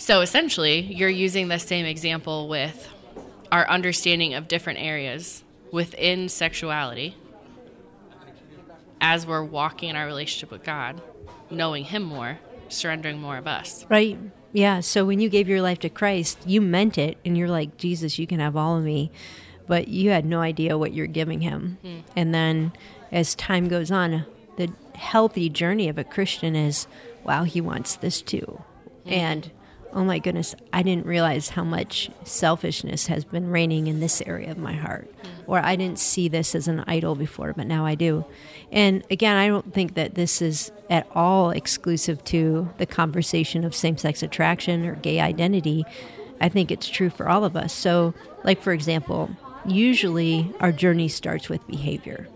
So 0.00 0.22
essentially, 0.22 0.80
you're 0.80 1.10
using 1.10 1.48
the 1.48 1.58
same 1.58 1.84
example 1.84 2.48
with 2.48 2.88
our 3.52 3.68
understanding 3.68 4.32
of 4.32 4.48
different 4.48 4.78
areas 4.78 5.44
within 5.72 6.30
sexuality 6.30 7.14
as 8.98 9.26
we're 9.26 9.44
walking 9.44 9.90
in 9.90 9.96
our 9.96 10.06
relationship 10.06 10.50
with 10.50 10.64
God, 10.64 11.02
knowing 11.50 11.84
Him 11.84 12.02
more, 12.02 12.38
surrendering 12.70 13.20
more 13.20 13.36
of 13.36 13.46
us. 13.46 13.84
Right. 13.90 14.18
Yeah. 14.54 14.80
So 14.80 15.04
when 15.04 15.20
you 15.20 15.28
gave 15.28 15.48
your 15.48 15.60
life 15.60 15.80
to 15.80 15.90
Christ, 15.90 16.38
you 16.46 16.62
meant 16.62 16.96
it 16.96 17.18
and 17.22 17.36
you're 17.36 17.50
like, 17.50 17.76
Jesus, 17.76 18.18
you 18.18 18.26
can 18.26 18.40
have 18.40 18.56
all 18.56 18.78
of 18.78 18.84
me. 18.84 19.12
But 19.66 19.88
you 19.88 20.10
had 20.10 20.24
no 20.24 20.40
idea 20.40 20.78
what 20.78 20.94
you're 20.94 21.08
giving 21.08 21.42
him. 21.42 21.76
Hmm. 21.82 21.98
And 22.16 22.34
then 22.34 22.72
as 23.12 23.34
time 23.34 23.68
goes 23.68 23.90
on, 23.90 24.24
the 24.56 24.72
healthy 24.94 25.50
journey 25.50 25.90
of 25.90 25.98
a 25.98 26.04
Christian 26.04 26.56
is, 26.56 26.86
wow, 27.22 27.44
he 27.44 27.60
wants 27.60 27.96
this 27.96 28.22
too. 28.22 28.62
Hmm. 29.04 29.12
And 29.12 29.50
oh 29.92 30.04
my 30.04 30.18
goodness, 30.18 30.54
I 30.72 30.82
didn't 30.82 31.06
realize 31.06 31.50
how 31.50 31.64
much 31.64 32.10
selfishness 32.24 33.06
has 33.06 33.24
been 33.24 33.50
reigning 33.50 33.86
in 33.86 34.00
this 34.00 34.22
area 34.22 34.50
of 34.50 34.58
my 34.58 34.72
heart. 34.72 35.12
Or 35.46 35.58
I 35.58 35.74
didn't 35.76 35.98
see 35.98 36.28
this 36.28 36.54
as 36.54 36.68
an 36.68 36.84
idol 36.86 37.14
before, 37.14 37.52
but 37.52 37.66
now 37.66 37.84
I 37.84 37.96
do. 37.96 38.24
And 38.70 39.02
again, 39.10 39.36
I 39.36 39.48
don't 39.48 39.74
think 39.74 39.94
that 39.94 40.14
this 40.14 40.40
is 40.40 40.70
at 40.88 41.08
all 41.14 41.50
exclusive 41.50 42.22
to 42.24 42.70
the 42.78 42.86
conversation 42.86 43.64
of 43.64 43.74
same 43.74 43.96
sex 43.96 44.22
attraction 44.22 44.86
or 44.86 44.94
gay 44.96 45.18
identity. 45.20 45.84
I 46.40 46.48
think 46.48 46.70
it's 46.70 46.88
true 46.88 47.10
for 47.10 47.28
all 47.28 47.44
of 47.44 47.56
us. 47.56 47.72
So, 47.72 48.14
like, 48.44 48.62
for 48.62 48.72
example, 48.72 49.30
usually 49.66 50.52
our 50.60 50.72
journey 50.72 51.08
starts 51.08 51.48
with 51.48 51.66
behavior. 51.66 52.28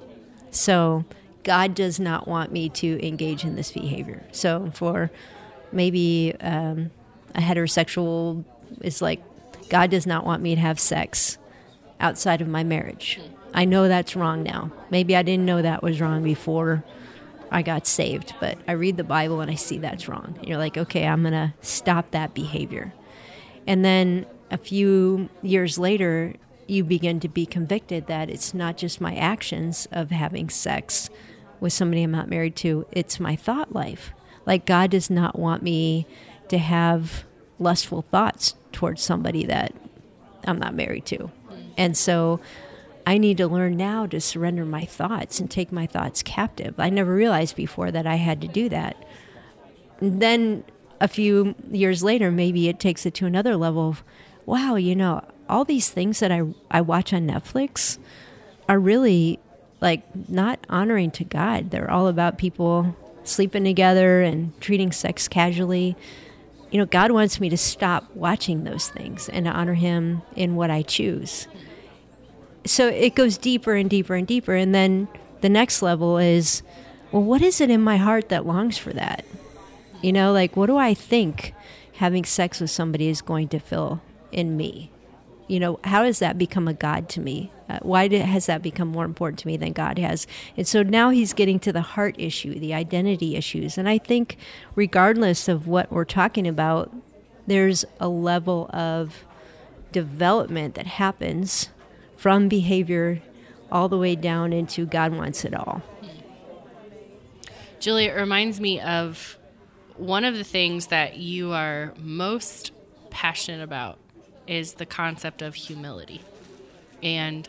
So, 0.50 1.04
God 1.44 1.74
does 1.74 2.00
not 2.00 2.26
want 2.26 2.52
me 2.52 2.68
to 2.70 3.06
engage 3.06 3.44
in 3.44 3.54
this 3.54 3.70
behavior. 3.70 4.24
So, 4.32 4.70
for 4.74 5.10
maybe 5.72 6.34
um, 6.40 6.90
a 7.34 7.40
heterosexual 7.40 8.44
is 8.80 9.02
like, 9.02 9.22
God 9.68 9.90
does 9.90 10.06
not 10.06 10.24
want 10.24 10.42
me 10.42 10.54
to 10.54 10.60
have 10.60 10.78
sex 10.78 11.38
outside 12.00 12.40
of 12.40 12.48
my 12.48 12.64
marriage. 12.64 13.20
I 13.52 13.64
know 13.64 13.88
that's 13.88 14.16
wrong 14.16 14.42
now. 14.42 14.72
Maybe 14.90 15.16
I 15.16 15.22
didn't 15.22 15.46
know 15.46 15.62
that 15.62 15.82
was 15.82 16.00
wrong 16.00 16.22
before 16.22 16.84
I 17.50 17.62
got 17.62 17.86
saved, 17.86 18.34
but 18.40 18.58
I 18.66 18.72
read 18.72 18.96
the 18.96 19.04
Bible 19.04 19.40
and 19.40 19.50
I 19.50 19.54
see 19.54 19.78
that's 19.78 20.08
wrong. 20.08 20.34
And 20.38 20.48
you're 20.48 20.58
like, 20.58 20.76
okay, 20.76 21.06
I'm 21.06 21.22
going 21.22 21.32
to 21.32 21.54
stop 21.60 22.10
that 22.10 22.34
behavior. 22.34 22.92
And 23.66 23.84
then 23.84 24.26
a 24.50 24.58
few 24.58 25.28
years 25.40 25.78
later, 25.78 26.34
you 26.66 26.82
begin 26.82 27.20
to 27.20 27.28
be 27.28 27.46
convicted 27.46 28.06
that 28.08 28.28
it's 28.28 28.54
not 28.54 28.76
just 28.76 29.00
my 29.00 29.14
actions 29.14 29.86
of 29.92 30.10
having 30.10 30.48
sex 30.48 31.10
with 31.60 31.72
somebody 31.72 32.02
I'm 32.02 32.10
not 32.10 32.28
married 32.28 32.56
to, 32.56 32.86
it's 32.90 33.20
my 33.20 33.36
thought 33.36 33.72
life. 33.72 34.12
Like, 34.44 34.66
God 34.66 34.90
does 34.90 35.08
not 35.08 35.38
want 35.38 35.62
me 35.62 36.06
to 36.48 36.58
have 36.58 37.24
lustful 37.58 38.02
thoughts 38.10 38.54
towards 38.72 39.02
somebody 39.02 39.46
that 39.46 39.74
I'm 40.46 40.58
not 40.58 40.74
married 40.74 41.06
to. 41.06 41.30
And 41.76 41.96
so 41.96 42.40
I 43.06 43.18
need 43.18 43.36
to 43.38 43.48
learn 43.48 43.76
now 43.76 44.06
to 44.06 44.20
surrender 44.20 44.64
my 44.64 44.84
thoughts 44.84 45.40
and 45.40 45.50
take 45.50 45.72
my 45.72 45.86
thoughts 45.86 46.22
captive. 46.22 46.74
I 46.78 46.90
never 46.90 47.14
realized 47.14 47.56
before 47.56 47.90
that 47.90 48.06
I 48.06 48.16
had 48.16 48.40
to 48.40 48.48
do 48.48 48.68
that. 48.70 48.96
Then 50.00 50.64
a 51.00 51.08
few 51.08 51.54
years 51.70 52.02
later, 52.02 52.30
maybe 52.30 52.68
it 52.68 52.80
takes 52.80 53.04
it 53.04 53.14
to 53.14 53.26
another 53.26 53.56
level 53.56 53.88
of, 53.88 54.04
wow, 54.46 54.76
you 54.76 54.94
know, 54.96 55.22
all 55.48 55.64
these 55.64 55.90
things 55.90 56.20
that 56.20 56.32
I, 56.32 56.42
I 56.70 56.80
watch 56.80 57.12
on 57.12 57.26
Netflix 57.26 57.98
are 58.68 58.78
really 58.78 59.38
like 59.80 60.02
not 60.28 60.66
honoring 60.70 61.10
to 61.12 61.24
God. 61.24 61.70
They're 61.70 61.90
all 61.90 62.08
about 62.08 62.38
people 62.38 62.96
sleeping 63.24 63.64
together 63.64 64.22
and 64.22 64.58
treating 64.60 64.92
sex 64.92 65.28
casually. 65.28 65.96
You 66.74 66.80
know, 66.80 66.86
God 66.86 67.12
wants 67.12 67.38
me 67.38 67.48
to 67.50 67.56
stop 67.56 68.12
watching 68.16 68.64
those 68.64 68.88
things 68.88 69.28
and 69.28 69.46
to 69.46 69.52
honor 69.52 69.74
Him 69.74 70.22
in 70.34 70.56
what 70.56 70.72
I 70.72 70.82
choose. 70.82 71.46
So 72.64 72.88
it 72.88 73.14
goes 73.14 73.38
deeper 73.38 73.74
and 73.74 73.88
deeper 73.88 74.16
and 74.16 74.26
deeper. 74.26 74.56
And 74.56 74.74
then 74.74 75.06
the 75.40 75.48
next 75.48 75.82
level 75.82 76.18
is, 76.18 76.64
well, 77.12 77.22
what 77.22 77.42
is 77.42 77.60
it 77.60 77.70
in 77.70 77.80
my 77.80 77.96
heart 77.96 78.28
that 78.30 78.44
longs 78.44 78.76
for 78.76 78.92
that? 78.92 79.24
You 80.02 80.12
know, 80.12 80.32
like 80.32 80.56
what 80.56 80.66
do 80.66 80.76
I 80.76 80.94
think 80.94 81.54
having 81.98 82.24
sex 82.24 82.58
with 82.58 82.72
somebody 82.72 83.06
is 83.06 83.22
going 83.22 83.46
to 83.50 83.60
fill 83.60 84.02
in 84.32 84.56
me? 84.56 84.90
You 85.46 85.60
know, 85.60 85.78
how 85.84 86.02
does 86.02 86.20
that 86.20 86.38
become 86.38 86.68
a 86.68 86.74
God 86.74 87.08
to 87.10 87.20
me? 87.20 87.52
Uh, 87.68 87.78
why 87.82 88.08
has 88.08 88.46
that 88.46 88.62
become 88.62 88.88
more 88.88 89.04
important 89.04 89.38
to 89.40 89.46
me 89.46 89.56
than 89.56 89.72
God 89.72 89.98
has? 89.98 90.26
And 90.56 90.66
so 90.66 90.82
now 90.82 91.10
he's 91.10 91.32
getting 91.32 91.58
to 91.60 91.72
the 91.72 91.82
heart 91.82 92.14
issue, 92.18 92.58
the 92.58 92.74
identity 92.74 93.36
issues. 93.36 93.76
And 93.76 93.88
I 93.88 93.98
think, 93.98 94.36
regardless 94.74 95.48
of 95.48 95.66
what 95.66 95.90
we're 95.92 96.04
talking 96.04 96.46
about, 96.46 96.92
there's 97.46 97.84
a 98.00 98.08
level 98.08 98.70
of 98.72 99.24
development 99.92 100.74
that 100.74 100.86
happens 100.86 101.68
from 102.16 102.48
behavior 102.48 103.20
all 103.70 103.88
the 103.88 103.98
way 103.98 104.16
down 104.16 104.52
into 104.52 104.86
God 104.86 105.12
wants 105.12 105.44
it 105.44 105.54
all. 105.54 105.82
Julie, 107.80 108.06
it 108.06 108.14
reminds 108.14 108.60
me 108.60 108.80
of 108.80 109.38
one 109.96 110.24
of 110.24 110.34
the 110.36 110.44
things 110.44 110.86
that 110.86 111.16
you 111.16 111.52
are 111.52 111.92
most 111.98 112.72
passionate 113.10 113.62
about 113.62 113.98
is 114.46 114.74
the 114.74 114.86
concept 114.86 115.42
of 115.42 115.54
humility. 115.54 116.20
And 117.02 117.48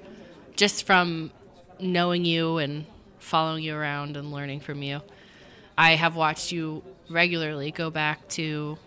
just 0.56 0.86
from 0.86 1.32
knowing 1.80 2.26
you 2.26 2.58
and 2.58 2.86
following 3.20 3.64
you 3.64 3.76
around 3.76 4.18
and 4.18 4.32
learning 4.32 4.60
from 4.62 4.82
you, 4.84 5.02
I 5.78 5.92
have 5.96 6.16
watched 6.16 6.52
you 6.52 6.84
regularly 7.10 7.72
go 7.72 7.90
back 7.90 8.28
to 8.30 8.78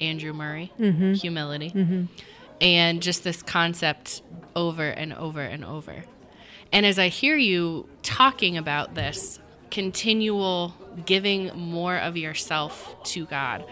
Andrew 0.00 0.32
Murray, 0.32 0.72
Mm-hmm. 0.78 1.14
humility, 1.14 2.08
and 2.60 3.02
just 3.02 3.24
this 3.24 3.42
concept 3.42 4.22
over 4.54 4.88
and 4.88 5.12
over 5.12 5.40
and 5.40 5.64
over. 5.64 6.04
And 6.72 6.86
as 6.86 6.98
I 6.98 7.08
hear 7.08 7.36
you 7.36 7.88
talking 8.02 8.56
about 8.56 8.94
this 8.94 9.38
continual 9.70 10.74
giving 11.06 11.50
more 11.58 11.96
of 11.96 12.16
yourself 12.16 12.96
to 13.04 13.26
God, 13.26 13.64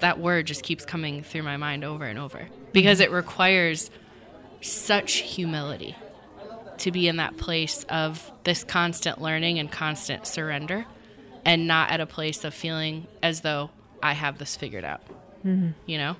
that 0.00 0.18
word 0.18 0.46
just 0.46 0.62
keeps 0.62 0.84
coming 0.84 1.22
through 1.22 1.42
my 1.42 1.56
mind 1.56 1.84
over 1.84 2.04
and 2.04 2.18
over 2.18 2.48
because 2.72 3.00
it 3.00 3.10
requires 3.10 3.90
such 4.60 5.14
humility 5.14 5.96
to 6.78 6.90
be 6.90 7.08
in 7.08 7.16
that 7.16 7.36
place 7.36 7.84
of 7.88 8.30
this 8.44 8.64
constant 8.64 9.20
learning 9.20 9.58
and 9.58 9.70
constant 9.70 10.26
surrender 10.26 10.86
and 11.44 11.66
not 11.66 11.90
at 11.90 12.00
a 12.00 12.06
place 12.06 12.44
of 12.44 12.52
feeling 12.52 13.06
as 13.22 13.40
though 13.40 13.70
I 14.02 14.12
have 14.12 14.38
this 14.38 14.56
figured 14.56 14.84
out. 14.84 15.00
Mm-hmm. 15.44 15.70
You 15.86 15.98
know? 15.98 16.16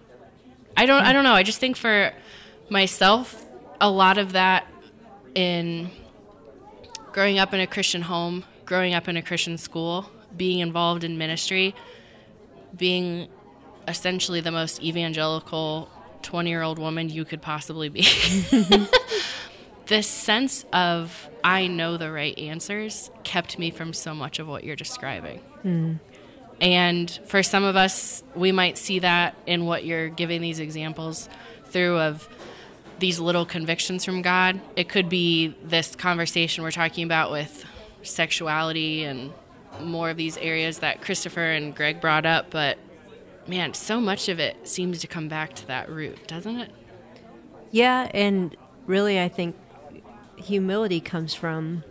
I 0.76 0.86
don't 0.86 1.02
I 1.02 1.12
don't 1.12 1.24
know. 1.24 1.32
I 1.32 1.42
just 1.42 1.58
think 1.58 1.76
for 1.76 2.12
myself 2.68 3.44
a 3.80 3.90
lot 3.90 4.18
of 4.18 4.32
that 4.32 4.66
in 5.34 5.90
growing 7.12 7.38
up 7.38 7.54
in 7.54 7.60
a 7.60 7.66
Christian 7.66 8.02
home, 8.02 8.44
growing 8.64 8.94
up 8.94 9.08
in 9.08 9.16
a 9.16 9.22
Christian 9.22 9.58
school, 9.58 10.10
being 10.36 10.60
involved 10.60 11.04
in 11.04 11.18
ministry, 11.18 11.74
being 12.76 13.28
essentially 13.88 14.40
the 14.40 14.50
most 14.50 14.82
evangelical 14.82 15.88
20 16.22 16.50
year 16.50 16.62
old 16.62 16.78
woman 16.78 17.08
you 17.08 17.24
could 17.24 17.42
possibly 17.42 17.88
be. 17.88 18.02
this 19.86 20.08
sense 20.08 20.64
of 20.72 21.28
I 21.44 21.68
know 21.68 21.96
the 21.96 22.10
right 22.10 22.36
answers 22.38 23.10
kept 23.22 23.58
me 23.58 23.70
from 23.70 23.92
so 23.92 24.14
much 24.14 24.38
of 24.38 24.48
what 24.48 24.64
you're 24.64 24.76
describing. 24.76 25.38
Hmm. 25.62 25.94
And 26.60 27.10
for 27.26 27.42
some 27.42 27.64
of 27.64 27.76
us, 27.76 28.22
we 28.34 28.50
might 28.50 28.78
see 28.78 29.00
that 29.00 29.36
in 29.46 29.66
what 29.66 29.84
you're 29.84 30.08
giving 30.08 30.40
these 30.40 30.58
examples 30.58 31.28
through 31.66 31.98
of 31.98 32.28
these 32.98 33.20
little 33.20 33.44
convictions 33.44 34.04
from 34.04 34.22
God. 34.22 34.60
It 34.74 34.88
could 34.88 35.08
be 35.08 35.54
this 35.62 35.94
conversation 35.94 36.64
we're 36.64 36.70
talking 36.70 37.04
about 37.04 37.30
with 37.30 37.64
sexuality 38.02 39.04
and 39.04 39.32
more 39.80 40.10
of 40.10 40.16
these 40.16 40.38
areas 40.38 40.78
that 40.78 41.02
Christopher 41.02 41.44
and 41.44 41.74
Greg 41.74 42.00
brought 42.00 42.24
up, 42.24 42.50
but 42.50 42.78
man, 43.48 43.74
so 43.74 44.00
much 44.00 44.28
of 44.28 44.38
it 44.38 44.68
seems 44.68 45.00
to 45.00 45.06
come 45.06 45.28
back 45.28 45.54
to 45.54 45.66
that 45.66 45.88
root, 45.88 46.26
doesn't 46.26 46.58
it? 46.58 46.70
Yeah, 47.70 48.10
and 48.14 48.56
really, 48.86 49.20
I 49.20 49.28
think 49.28 49.56
humility 50.36 51.00
comes 51.00 51.34
from 51.34 51.84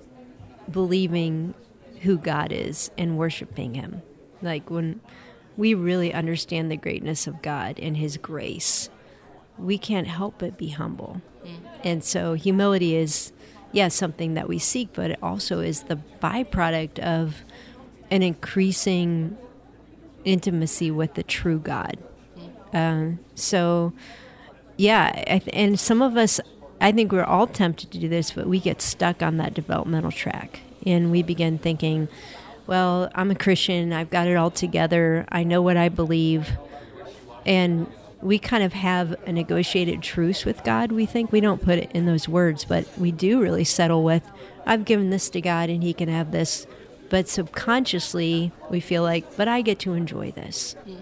believing 0.69 1.53
who 2.01 2.17
God 2.17 2.51
is 2.51 2.91
and 2.97 3.17
worshiping 3.17 3.75
Him. 3.75 4.01
Like 4.41 4.69
when 4.69 5.01
we 5.57 5.73
really 5.73 6.13
understand 6.13 6.71
the 6.71 6.77
greatness 6.77 7.27
of 7.27 7.41
God 7.41 7.79
and 7.79 7.97
His 7.97 8.17
grace, 8.17 8.89
we 9.57 9.77
can't 9.77 10.07
help 10.07 10.35
but 10.39 10.57
be 10.57 10.69
humble. 10.69 11.21
Mm. 11.43 11.57
And 11.83 12.03
so, 12.03 12.33
humility 12.33 12.95
is, 12.95 13.31
yeah, 13.71 13.87
something 13.87 14.33
that 14.33 14.47
we 14.47 14.59
seek, 14.59 14.89
but 14.93 15.11
it 15.11 15.19
also 15.21 15.59
is 15.59 15.83
the 15.83 15.99
byproduct 16.21 16.99
of 16.99 17.43
an 18.11 18.21
increasing 18.21 19.37
intimacy 20.25 20.91
with 20.91 21.13
the 21.13 21.23
true 21.23 21.59
God. 21.59 21.97
Um, 22.73 23.19
so, 23.35 23.93
yeah, 24.75 25.39
th- 25.39 25.49
and 25.53 25.79
some 25.79 26.01
of 26.01 26.17
us, 26.17 26.41
I 26.81 26.91
think 26.91 27.11
we're 27.11 27.23
all 27.23 27.47
tempted 27.47 27.91
to 27.91 27.97
do 27.97 28.09
this, 28.09 28.31
but 28.31 28.47
we 28.47 28.59
get 28.59 28.81
stuck 28.81 29.23
on 29.23 29.37
that 29.37 29.53
developmental 29.53 30.11
track. 30.11 30.59
And 30.85 31.09
we 31.09 31.23
begin 31.23 31.57
thinking, 31.57 32.09
well, 32.67 33.09
I'm 33.15 33.31
a 33.31 33.35
Christian, 33.35 33.93
I've 33.93 34.09
got 34.09 34.27
it 34.27 34.35
all 34.35 34.51
together, 34.51 35.25
I 35.31 35.43
know 35.43 35.61
what 35.61 35.77
I 35.77 35.89
believe. 35.89 36.51
And 37.45 37.87
we 38.21 38.39
kind 38.39 38.63
of 38.63 38.73
have 38.73 39.15
a 39.25 39.31
negotiated 39.31 40.01
truce 40.01 40.45
with 40.45 40.63
God, 40.63 40.91
we 40.91 41.05
think. 41.05 41.31
We 41.31 41.41
don't 41.41 41.61
put 41.61 41.77
it 41.77 41.91
in 41.93 42.05
those 42.05 42.27
words, 42.27 42.65
but 42.65 42.85
we 42.97 43.11
do 43.11 43.39
really 43.39 43.63
settle 43.63 44.03
with, 44.03 44.29
I've 44.65 44.83
given 44.83 45.11
this 45.11 45.29
to 45.29 45.41
God 45.41 45.69
and 45.69 45.83
He 45.83 45.93
can 45.93 46.09
have 46.09 46.31
this. 46.31 46.65
But 47.09 47.29
subconsciously, 47.29 48.51
we 48.69 48.79
feel 48.79 49.03
like, 49.03 49.37
but 49.37 49.47
I 49.47 49.61
get 49.61 49.79
to 49.79 49.93
enjoy 49.93 50.31
this. 50.31 50.73
Hmm. 50.85 50.95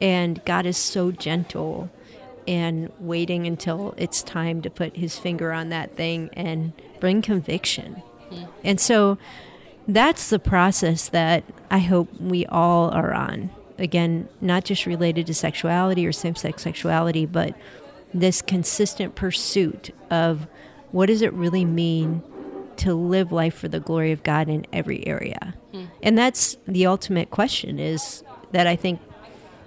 And 0.00 0.44
God 0.44 0.64
is 0.66 0.76
so 0.76 1.10
gentle 1.10 1.90
and 2.48 2.90
waiting 2.98 3.46
until 3.46 3.94
it's 3.96 4.22
time 4.22 4.62
to 4.62 4.70
put 4.70 4.96
his 4.96 5.18
finger 5.18 5.52
on 5.52 5.68
that 5.68 5.94
thing 5.96 6.30
and 6.32 6.72
bring 7.00 7.22
conviction. 7.22 7.94
Hmm. 8.30 8.44
And 8.64 8.80
so 8.80 9.18
that's 9.86 10.30
the 10.30 10.38
process 10.38 11.08
that 11.08 11.44
I 11.70 11.78
hope 11.78 12.08
we 12.20 12.46
all 12.46 12.90
are 12.90 13.12
on. 13.12 13.50
Again, 13.78 14.28
not 14.40 14.64
just 14.64 14.86
related 14.86 15.26
to 15.26 15.34
sexuality 15.34 16.06
or 16.06 16.12
same 16.12 16.36
sex 16.36 16.62
sexuality, 16.62 17.26
but 17.26 17.54
this 18.12 18.42
consistent 18.42 19.14
pursuit 19.14 19.94
of 20.10 20.46
what 20.90 21.06
does 21.06 21.22
it 21.22 21.32
really 21.32 21.64
mean 21.64 22.22
to 22.80 22.94
live 22.94 23.32
life 23.32 23.54
for 23.54 23.68
the 23.68 23.80
glory 23.80 24.12
of 24.12 24.22
God 24.22 24.48
in 24.48 24.66
every 24.72 25.06
area. 25.06 25.54
Hmm. 25.72 25.84
And 26.02 26.18
that's 26.18 26.56
the 26.66 26.86
ultimate 26.86 27.30
question 27.30 27.78
is 27.78 28.22
that 28.52 28.66
I 28.66 28.76
think 28.76 29.00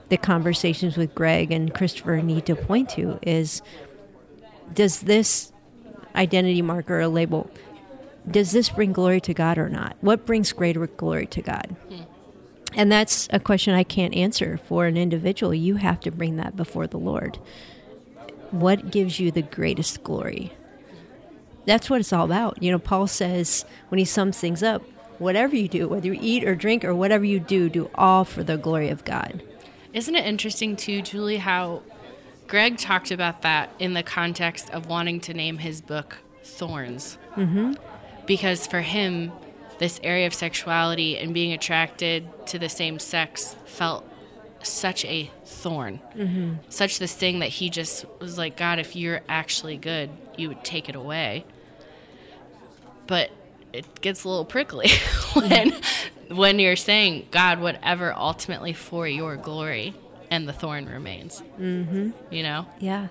the 0.09 0.17
conversations 0.17 0.97
with 0.97 1.15
Greg 1.15 1.51
and 1.51 1.73
Christopher 1.73 2.21
need 2.21 2.45
to 2.47 2.55
point 2.55 2.89
to 2.91 3.19
is 3.21 3.61
does 4.73 5.01
this 5.01 5.51
identity 6.15 6.61
marker 6.61 6.99
or 6.99 7.07
label 7.07 7.49
does 8.29 8.51
this 8.51 8.69
bring 8.69 8.93
glory 8.93 9.19
to 9.21 9.33
God 9.33 9.57
or 9.57 9.67
not? 9.67 9.97
What 10.01 10.25
brings 10.25 10.53
greater 10.53 10.87
glory 10.87 11.27
to 11.27 11.41
God? 11.41 11.75
Hmm. 11.89 12.03
And 12.75 12.91
that's 12.91 13.27
a 13.31 13.39
question 13.39 13.73
I 13.73 13.83
can't 13.83 14.15
answer 14.15 14.57
for 14.57 14.85
an 14.87 14.97
individual. 14.97 15.53
You 15.53 15.75
have 15.75 15.99
to 16.01 16.11
bring 16.11 16.37
that 16.37 16.55
before 16.55 16.87
the 16.87 16.97
Lord. 16.97 17.37
What 18.51 18.91
gives 18.91 19.19
you 19.19 19.29
the 19.29 19.41
greatest 19.41 20.03
glory? 20.03 20.53
That's 21.65 21.89
what 21.89 21.99
it's 21.99 22.13
all 22.13 22.25
about. 22.25 22.61
You 22.61 22.71
know, 22.71 22.79
Paul 22.79 23.07
says 23.07 23.65
when 23.89 23.99
he 23.99 24.05
sums 24.05 24.39
things 24.39 24.63
up, 24.63 24.83
whatever 25.19 25.55
you 25.55 25.67
do, 25.67 25.87
whether 25.87 26.07
you 26.07 26.19
eat 26.21 26.43
or 26.43 26.55
drink 26.55 26.83
or 26.83 26.93
whatever 26.93 27.23
you 27.23 27.39
do, 27.39 27.69
do 27.69 27.89
all 27.95 28.25
for 28.25 28.43
the 28.43 28.57
glory 28.57 28.89
of 28.89 29.05
God. 29.05 29.41
Isn't 29.93 30.15
it 30.15 30.25
interesting 30.25 30.75
too, 30.75 31.01
Julie, 31.01 31.37
how 31.37 31.83
Greg 32.47 32.77
talked 32.77 33.11
about 33.11 33.43
that 33.43 33.69
in 33.79 33.93
the 33.93 34.03
context 34.03 34.69
of 34.71 34.87
wanting 34.87 35.19
to 35.21 35.33
name 35.33 35.59
his 35.59 35.81
book 35.81 36.17
Thorns? 36.43 37.17
Mm-hmm. 37.35 37.73
Because 38.25 38.67
for 38.67 38.81
him, 38.81 39.31
this 39.79 39.99
area 40.03 40.27
of 40.27 40.33
sexuality 40.33 41.17
and 41.17 41.33
being 41.33 41.53
attracted 41.53 42.27
to 42.47 42.59
the 42.59 42.69
same 42.69 42.99
sex 42.99 43.55
felt 43.65 44.07
such 44.61 45.03
a 45.05 45.29
thorn, 45.45 45.99
mm-hmm. 46.15 46.53
such 46.69 46.99
this 46.99 47.13
thing 47.13 47.39
that 47.39 47.49
he 47.49 47.69
just 47.69 48.05
was 48.19 48.37
like, 48.37 48.55
God, 48.55 48.79
if 48.79 48.95
you're 48.95 49.21
actually 49.27 49.77
good, 49.77 50.09
you 50.37 50.47
would 50.47 50.63
take 50.63 50.89
it 50.89 50.95
away. 50.95 51.45
But 53.07 53.31
it 53.71 54.01
gets 54.01 54.23
a 54.23 54.29
little 54.29 54.45
prickly 54.45 54.89
when 55.33 55.73
when 56.29 56.59
you're 56.59 56.75
saying, 56.75 57.27
God, 57.31 57.59
whatever 57.59 58.13
ultimately 58.13 58.73
for 58.73 59.07
your 59.07 59.35
glory, 59.35 59.93
and 60.31 60.47
the 60.47 60.53
thorn 60.53 60.87
remains. 60.87 61.43
Mm-hmm. 61.59 62.11
You 62.31 62.43
know, 62.43 62.65
Yeah. 62.79 63.07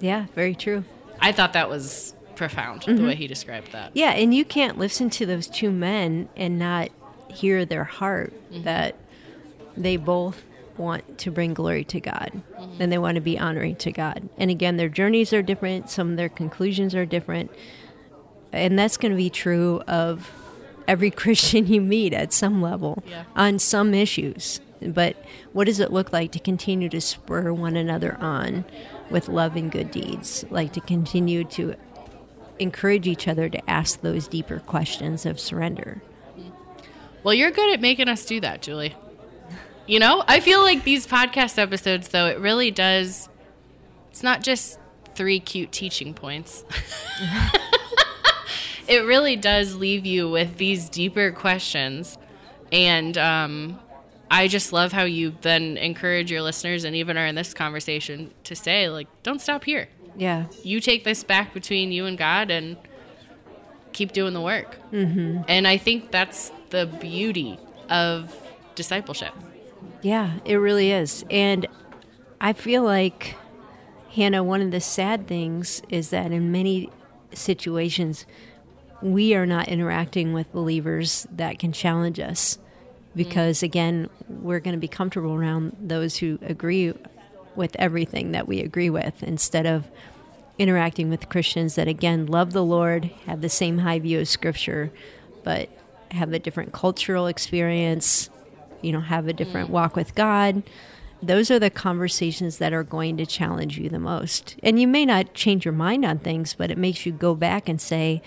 Yeah, 0.00 0.26
very 0.34 0.54
true. 0.54 0.84
I 1.20 1.32
thought 1.32 1.52
that 1.52 1.68
was 1.68 2.14
profound 2.34 2.82
the 2.82 2.94
way 2.94 2.98
mm-hmm. 2.98 3.10
he 3.10 3.26
described 3.26 3.72
that. 3.72 3.90
Yeah, 3.92 4.12
and 4.12 4.34
you 4.34 4.46
can't 4.46 4.78
listen 4.78 5.10
to 5.10 5.26
those 5.26 5.46
two 5.46 5.70
men 5.70 6.30
and 6.36 6.58
not 6.58 6.88
hear 7.28 7.66
their 7.66 7.84
heart 7.84 8.32
mm-hmm. 8.50 8.62
that 8.62 8.96
they 9.76 9.96
both 9.96 10.42
want 10.76 11.18
to 11.18 11.30
bring 11.30 11.52
glory 11.52 11.84
to 11.84 12.00
God 12.00 12.30
mm-hmm. 12.58 12.80
and 12.80 12.90
they 12.90 12.96
want 12.98 13.16
to 13.16 13.20
be 13.20 13.38
honoring 13.38 13.76
to 13.76 13.92
God. 13.92 14.28
And 14.38 14.50
again, 14.50 14.78
their 14.78 14.88
journeys 14.88 15.32
are 15.32 15.42
different, 15.42 15.90
some 15.90 16.12
of 16.12 16.16
their 16.16 16.30
conclusions 16.30 16.94
are 16.94 17.04
different. 17.04 17.50
And 18.52 18.78
that's 18.78 18.96
going 18.96 19.12
to 19.12 19.16
be 19.16 19.30
true 19.30 19.82
of 19.86 20.30
every 20.88 21.10
Christian 21.22 21.66
you 21.66 21.80
meet 21.80 22.12
at 22.12 22.32
some 22.32 22.60
level 22.60 23.02
Yeah. 23.08 23.24
on 23.36 23.58
some 23.58 23.94
issues. 23.94 24.60
But 24.82 25.16
what 25.52 25.64
does 25.66 25.78
it 25.78 25.92
look 25.92 26.12
like 26.12 26.32
to 26.32 26.38
continue 26.38 26.88
to 26.88 27.00
spur 27.00 27.52
one 27.52 27.76
another 27.76 28.16
on 28.18 28.64
with 29.10 29.28
love 29.28 29.54
and 29.56 29.70
good 29.70 29.90
deeds? 29.90 30.44
Like 30.50 30.72
to 30.72 30.80
continue 30.80 31.44
to 31.44 31.74
encourage 32.58 33.06
each 33.06 33.28
other 33.28 33.48
to 33.48 33.70
ask 33.70 34.00
those 34.00 34.26
deeper 34.26 34.58
questions 34.60 35.26
of 35.26 35.38
surrender. 35.38 36.02
Well, 37.22 37.34
you're 37.34 37.50
good 37.50 37.72
at 37.74 37.80
making 37.80 38.08
us 38.08 38.24
do 38.24 38.40
that, 38.40 38.62
Julie. 38.62 38.94
You 39.86 39.98
know, 39.98 40.24
I 40.26 40.40
feel 40.40 40.62
like 40.62 40.84
these 40.84 41.06
podcast 41.06 41.58
episodes, 41.58 42.08
though, 42.08 42.26
it 42.26 42.38
really 42.38 42.70
does. 42.70 43.28
It's 44.10 44.22
not 44.22 44.42
just 44.42 44.78
three 45.14 45.40
cute 45.40 45.72
teaching 45.72 46.14
points. 46.14 46.64
it 48.90 49.06
really 49.06 49.36
does 49.36 49.76
leave 49.76 50.04
you 50.04 50.28
with 50.28 50.58
these 50.58 50.88
deeper 50.88 51.30
questions 51.30 52.18
and 52.72 53.16
um, 53.16 53.78
I 54.30 54.46
just 54.46 54.72
love 54.72 54.92
how 54.92 55.02
you 55.02 55.34
then 55.40 55.76
encourage 55.76 56.30
your 56.30 56.42
listeners 56.42 56.84
and 56.84 56.94
even 56.94 57.16
are 57.16 57.26
in 57.26 57.34
this 57.34 57.52
conversation 57.52 58.32
to 58.44 58.54
say, 58.54 58.88
like, 58.88 59.08
don't 59.22 59.40
stop 59.40 59.64
here. 59.64 59.88
Yeah. 60.16 60.46
You 60.62 60.80
take 60.80 61.02
this 61.02 61.24
back 61.24 61.52
between 61.52 61.90
you 61.90 62.06
and 62.06 62.16
God 62.16 62.50
and 62.50 62.76
keep 63.92 64.12
doing 64.12 64.34
the 64.34 64.40
work. 64.40 64.78
Mm-hmm. 64.92 65.42
And 65.48 65.66
I 65.66 65.76
think 65.78 66.12
that's 66.12 66.52
the 66.70 66.86
beauty 66.86 67.58
of 67.88 68.36
discipleship. 68.76 69.34
Yeah, 70.02 70.38
it 70.44 70.56
really 70.56 70.92
is. 70.92 71.24
And 71.28 71.66
I 72.40 72.52
feel 72.52 72.84
like, 72.84 73.36
Hannah, 74.14 74.44
one 74.44 74.60
of 74.60 74.70
the 74.70 74.80
sad 74.80 75.26
things 75.26 75.82
is 75.88 76.10
that 76.10 76.30
in 76.30 76.52
many 76.52 76.90
situations, 77.32 78.26
we 79.02 79.34
are 79.34 79.46
not 79.46 79.68
interacting 79.68 80.32
with 80.32 80.52
believers 80.52 81.26
that 81.32 81.58
can 81.58 81.72
challenge 81.72 82.20
us 82.20 82.58
because, 83.14 83.60
mm. 83.60 83.64
again, 83.64 84.10
we're 84.28 84.60
going 84.60 84.74
to 84.74 84.80
be 84.80 84.88
comfortable 84.88 85.34
around 85.34 85.76
those 85.80 86.18
who 86.18 86.38
agree 86.42 86.92
with 87.56 87.74
everything 87.78 88.32
that 88.32 88.46
we 88.46 88.60
agree 88.60 88.90
with 88.90 89.22
instead 89.22 89.66
of 89.66 89.88
interacting 90.58 91.08
with 91.08 91.28
Christians 91.28 91.74
that, 91.74 91.88
again, 91.88 92.26
love 92.26 92.52
the 92.52 92.64
Lord, 92.64 93.06
have 93.26 93.40
the 93.40 93.48
same 93.48 93.78
high 93.78 93.98
view 93.98 94.20
of 94.20 94.28
Scripture, 94.28 94.92
but 95.42 95.68
have 96.10 96.32
a 96.32 96.38
different 96.38 96.72
cultural 96.72 97.26
experience, 97.26 98.28
you 98.82 98.92
know, 98.92 99.00
have 99.00 99.26
a 99.26 99.32
different 99.32 99.68
mm. 99.68 99.72
walk 99.72 99.96
with 99.96 100.14
God. 100.14 100.62
Those 101.22 101.50
are 101.50 101.58
the 101.58 101.70
conversations 101.70 102.58
that 102.58 102.72
are 102.72 102.82
going 102.82 103.16
to 103.18 103.26
challenge 103.26 103.78
you 103.78 103.88
the 103.90 103.98
most. 103.98 104.56
And 104.62 104.80
you 104.80 104.88
may 104.88 105.04
not 105.04 105.34
change 105.34 105.64
your 105.64 105.74
mind 105.74 106.04
on 106.04 106.18
things, 106.18 106.54
but 106.54 106.70
it 106.70 106.78
makes 106.78 107.04
you 107.04 107.12
go 107.12 107.34
back 107.34 107.68
and 107.68 107.80
say, 107.80 108.22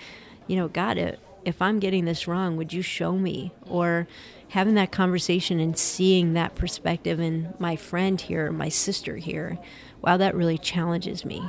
you 0.46 0.56
know, 0.56 0.68
God, 0.68 0.98
it, 0.98 1.18
if 1.44 1.60
I'm 1.60 1.78
getting 1.78 2.04
this 2.04 2.26
wrong, 2.26 2.56
would 2.56 2.72
you 2.72 2.82
show 2.82 3.12
me? 3.12 3.52
Or 3.68 4.06
having 4.48 4.74
that 4.74 4.92
conversation 4.92 5.60
and 5.60 5.78
seeing 5.78 6.34
that 6.34 6.54
perspective 6.54 7.20
in 7.20 7.54
my 7.58 7.76
friend 7.76 8.20
here, 8.20 8.50
my 8.52 8.68
sister 8.68 9.16
here, 9.16 9.58
wow, 10.00 10.16
that 10.16 10.34
really 10.34 10.58
challenges 10.58 11.24
me. 11.24 11.42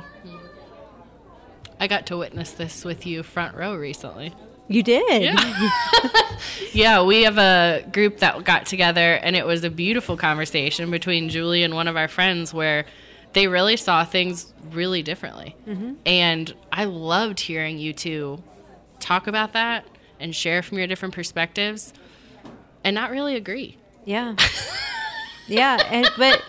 I 1.78 1.86
got 1.86 2.06
to 2.06 2.16
witness 2.16 2.52
this 2.52 2.84
with 2.84 3.06
you 3.06 3.22
front 3.22 3.54
row 3.54 3.74
recently. 3.74 4.34
You 4.68 4.82
did? 4.82 5.22
Yeah. 5.22 5.70
yeah, 6.72 7.02
we 7.02 7.22
have 7.22 7.38
a 7.38 7.84
group 7.92 8.18
that 8.18 8.42
got 8.44 8.66
together, 8.66 9.14
and 9.14 9.36
it 9.36 9.46
was 9.46 9.62
a 9.62 9.70
beautiful 9.70 10.16
conversation 10.16 10.90
between 10.90 11.28
Julie 11.28 11.62
and 11.62 11.74
one 11.74 11.88
of 11.88 11.96
our 11.96 12.08
friends 12.08 12.52
where 12.52 12.86
they 13.32 13.48
really 13.48 13.76
saw 13.76 14.04
things 14.04 14.52
really 14.70 15.02
differently. 15.02 15.54
Mm-hmm. 15.66 15.94
And 16.04 16.54
I 16.72 16.84
loved 16.84 17.40
hearing 17.40 17.78
you 17.78 17.92
two 17.92 18.42
talk 19.00 19.26
about 19.26 19.52
that 19.52 19.86
and 20.18 20.34
share 20.34 20.62
from 20.62 20.78
your 20.78 20.86
different 20.86 21.14
perspectives 21.14 21.92
and 22.84 22.94
not 22.94 23.10
really 23.10 23.36
agree. 23.36 23.76
Yeah. 24.04 24.36
yeah, 25.48 25.78
and 25.90 26.08
but 26.16 26.42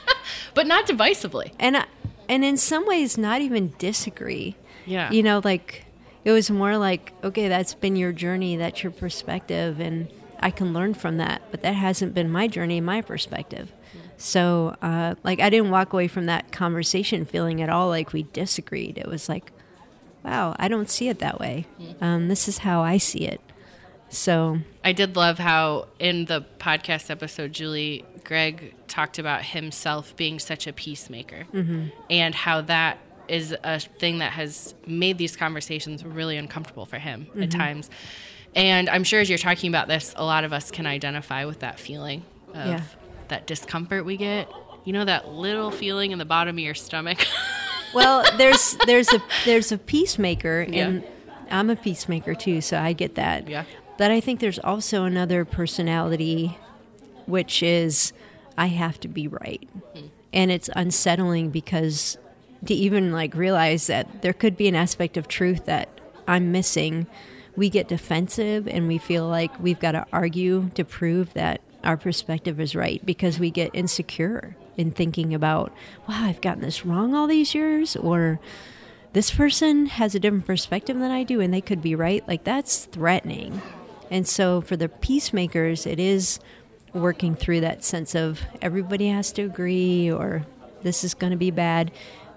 but 0.54 0.68
not 0.68 0.88
divisively. 0.88 1.54
And 1.60 1.86
and 2.30 2.44
in 2.46 2.58
some 2.58 2.86
ways 2.86 3.18
not 3.18 3.42
even 3.42 3.74
disagree. 3.78 4.56
Yeah. 4.86 5.12
You 5.12 5.24
know, 5.24 5.42
like 5.44 5.86
it 6.24 6.32
was 6.32 6.52
more 6.52 6.78
like, 6.78 7.14
okay, 7.24 7.48
that's 7.48 7.74
been 7.74 7.96
your 7.96 8.12
journey, 8.12 8.58
that's 8.58 8.84
your 8.84 8.92
perspective 8.92 9.80
and 9.80 10.10
I 10.40 10.52
can 10.52 10.74
learn 10.74 10.94
from 10.94 11.18
that, 11.18 11.42
but 11.52 11.62
that 11.62 11.74
hasn't 11.74 12.14
been 12.14 12.30
my 12.30 12.48
journey, 12.48 12.80
my 12.80 13.02
perspective. 13.02 13.72
So, 14.18 14.76
uh, 14.82 15.16
like, 15.24 15.40
I 15.40 15.50
didn't 15.50 15.70
walk 15.70 15.94
away 15.94 16.08
from 16.08 16.26
that 16.26 16.52
conversation 16.52 17.26
feeling 17.26 17.62
at 17.62 17.70
all 17.70 17.88
like 17.88 18.14
we 18.14 18.24
disagreed. 18.24 18.98
It 18.98 19.08
was 19.08 19.30
like, 19.30 19.52
wow, 20.24 20.56
I 20.60 20.68
don't 20.68 20.90
see 20.90 21.10
it 21.10 21.20
that 21.20 21.40
way. 21.40 21.66
Um, 22.02 22.28
this 22.28 22.48
is 22.48 22.60
how 22.60 22.82
I 22.82 22.98
see 22.98 23.26
it. 23.26 23.42
So 24.10 24.60
I 24.84 24.94
did 24.94 25.16
love 25.16 25.38
how 25.38 25.88
in 26.00 26.26
the 26.26 26.46
podcast 26.60 27.10
episode, 27.10 27.54
Julie 27.54 28.06
Greg 28.24 28.74
talked 28.88 29.20
about 29.20 29.44
himself 29.44 30.16
being 30.16 30.40
such 30.40 30.68
a 30.68 30.74
peacemaker 30.74 31.46
mm-hmm. 31.54 31.88
and 32.10 32.34
how 32.34 32.62
that 32.62 33.00
is 33.28 33.56
a 33.64 33.80
thing 33.80 34.20
that 34.20 34.32
has 34.32 34.74
made 34.86 35.18
these 35.18 35.36
conversations 35.36 36.06
really 36.06 36.38
uncomfortable 36.38 36.86
for 36.86 37.00
him 37.00 37.28
mm-hmm. 37.30 37.44
at 37.44 37.52
times. 37.52 37.90
And 38.56 38.90
I'm 38.90 39.04
sure 39.04 39.20
as 39.20 39.30
you're 39.30 39.38
talking 39.38 39.70
about 39.70 39.88
this, 39.88 40.14
a 40.16 40.24
lot 40.24 40.44
of 40.44 40.54
us 40.54 40.72
can 40.72 40.88
identify 40.88 41.46
with 41.46 41.60
that 41.60 41.80
feeling 41.80 42.24
of 42.50 42.68
yeah. 42.68 42.82
that 43.28 43.46
discomfort 43.46 44.06
we 44.06 44.18
get. 44.18 44.50
You 44.86 44.94
know 44.94 45.04
that 45.04 45.28
little 45.28 45.70
feeling 45.70 46.12
in 46.12 46.18
the 46.18 46.26
bottom 46.26 46.56
of 46.56 46.60
your 46.60 46.76
stomach. 46.76 47.26
well, 47.94 48.26
there's 48.38 48.78
there's 48.86 49.12
a 49.14 49.22
there's 49.46 49.72
a 49.72 49.78
peacemaker 49.78 50.62
and 50.62 51.04
yeah. 51.04 51.10
I'm 51.50 51.70
a 51.70 51.76
peacemaker 51.76 52.36
too, 52.36 52.62
so 52.62 52.78
I 52.78 52.94
get 52.94 53.16
that. 53.16 53.48
Yeah. 53.48 53.66
But 53.98 54.12
I 54.12 54.20
think 54.20 54.40
there's 54.40 54.60
also 54.60 55.04
another 55.04 55.46
personality, 55.46 56.58
which 57.26 57.64
is 57.64 58.14
I 58.58 58.68
have 58.68 59.00
to 59.02 59.08
be 59.08 59.28
right. 59.28 59.68
Mm. 59.96 60.10
And 60.34 60.52
it's 60.52 60.70
unsettling 60.76 61.50
because 61.50 62.18
to 62.66 62.74
even 62.74 63.12
like 63.12 63.34
realize 63.34 63.88
that 63.88 64.22
there 64.22 64.34
could 64.34 64.58
be 64.58 64.68
an 64.68 64.76
aspect 64.76 65.18
of 65.18 65.28
truth 65.28 65.66
that 65.66 65.90
I'm 66.28 66.52
missing, 66.52 67.08
we 67.56 67.70
get 67.70 67.88
defensive 67.88 68.68
and 68.68 68.88
we 68.88 68.98
feel 68.98 69.28
like 69.28 69.58
we've 69.60 69.80
got 69.80 69.94
to 69.94 70.06
argue 70.12 70.70
to 70.76 70.84
prove 70.84 71.34
that 71.34 71.62
our 71.84 71.98
perspective 71.98 72.60
is 72.60 72.76
right 72.76 73.04
because 73.06 73.40
we 73.40 73.50
get 73.50 73.72
insecure 73.74 74.56
in 74.78 74.92
thinking 74.92 75.34
about, 75.34 75.74
wow, 76.08 76.24
I've 76.26 76.42
gotten 76.42 76.62
this 76.62 76.86
wrong 76.86 77.14
all 77.14 77.28
these 77.28 77.54
years, 77.54 77.96
or 77.96 78.40
this 79.14 79.32
person 79.32 79.88
has 79.88 80.14
a 80.14 80.20
different 80.20 80.46
perspective 80.46 80.98
than 81.00 81.10
I 81.12 81.24
do 81.24 81.42
and 81.42 81.54
they 81.54 81.62
could 81.62 81.82
be 81.82 81.96
right. 81.96 82.26
Like 82.28 82.44
that's 82.44 82.86
threatening. 82.86 83.62
And 84.12 84.28
so 84.28 84.62
for 84.62 84.78
the 84.78 84.90
peacemakers, 84.90 85.86
it 85.86 86.00
is 86.00 86.40
working 86.94 87.36
through 87.36 87.62
that 87.62 87.84
sense 87.84 88.16
of 88.16 88.42
everybody 88.62 89.08
has 89.08 89.32
to 89.34 89.42
agree 89.42 90.12
or 90.12 90.46
this 90.84 91.04
is 91.04 91.14
going 91.14 91.32
to 91.32 91.38
be 91.38 91.52
bad. 91.52 91.92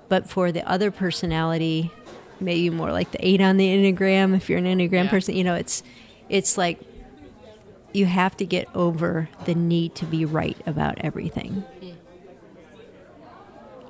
But 0.08 0.28
for 0.28 0.50
the 0.50 0.66
other 0.68 0.90
personality, 0.90 1.92
maybe 2.40 2.70
more 2.70 2.92
like 2.92 3.12
the 3.12 3.26
eight 3.26 3.40
on 3.40 3.58
the 3.58 3.66
Enneagram, 3.66 4.34
if 4.34 4.48
you're 4.48 4.58
an 4.58 4.64
Enneagram 4.64 5.04
yeah. 5.04 5.10
person, 5.10 5.36
you 5.36 5.44
know, 5.44 5.54
it's 5.54 5.82
it's 6.28 6.56
like 6.56 6.80
you 7.92 8.06
have 8.06 8.36
to 8.38 8.46
get 8.46 8.68
over 8.74 9.28
the 9.44 9.54
need 9.54 9.94
to 9.96 10.06
be 10.06 10.24
right 10.24 10.56
about 10.66 10.98
everything. 11.00 11.64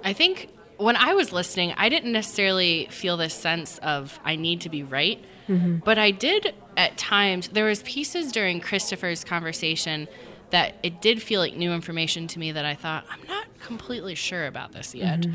I 0.05 0.13
think 0.13 0.51
when 0.77 0.97
I 0.97 1.15
was 1.15 1.33
listening, 1.33 1.75
I 1.77 1.89
didn't 1.89 2.13
necessarily 2.13 2.89
feel 2.91 3.17
this 3.17 3.35
sense 3.35 3.79
of 3.79 4.19
I 4.25 4.37
need 4.37 4.63
to 4.63 4.71
be 4.71 4.83
right, 4.83 5.23
mm-hmm. 5.49 5.77
but 5.77 5.99
I 5.99 6.11
did 6.11 6.55
at 6.77 6.97
times. 6.97 7.49
There 7.49 7.67
was 7.67 7.83
pieces 7.83 8.33
during 8.33 8.61
Christopher's 8.61 9.23
conversation 9.23 10.09
that 10.51 10.75
it 10.83 11.01
did 11.01 11.23
feel 11.23 11.41
like 11.41 11.55
new 11.55 11.73
information 11.73 12.27
to 12.29 12.39
me 12.39 12.53
that 12.53 12.65
I 12.65 12.75
thought 12.75 13.05
I'm 13.11 13.27
not 13.29 13.47
completely 13.61 14.15
sure 14.15 14.47
about 14.47 14.73
this 14.73 14.95
yet. 14.95 15.21
Mm-hmm. 15.21 15.35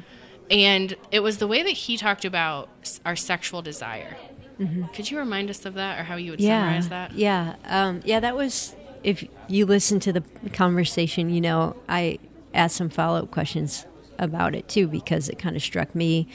And 0.52 0.96
it 1.12 1.22
was 1.22 1.38
the 1.38 1.48
way 1.48 1.64
that 1.64 1.70
he 1.72 1.98
talked 1.98 2.26
about 2.26 2.70
our 3.06 3.16
sexual 3.16 3.62
desire. 3.62 4.18
Mm-hmm. 4.60 4.86
Could 4.94 5.10
you 5.10 5.18
remind 5.18 5.50
us 5.50 5.66
of 5.66 5.74
that 5.76 6.00
or 6.00 6.04
how 6.04 6.16
you 6.16 6.32
would 6.32 6.42
yeah, 6.42 6.62
summarize 6.62 6.90
that? 6.90 7.14
Yeah. 7.14 7.56
Um, 7.66 8.02
yeah, 8.06 8.20
that 8.20 8.36
was, 8.36 8.76
if 9.04 9.26
you 9.48 9.66
listen 9.66 10.00
to 10.02 10.14
the 10.14 10.24
conversation, 10.54 11.30
you 11.30 11.42
know, 11.42 11.76
I 11.90 12.20
asked 12.54 12.76
some 12.76 12.90
follow 12.90 13.20
up 13.20 13.32
questions 13.32 13.86
about 14.18 14.56
it 14.56 14.68
too 14.68 14.88
because 14.88 15.30
it 15.30 15.38
kind 15.38 15.56
of 15.56 15.62
struck 15.62 15.94
me 15.96 16.28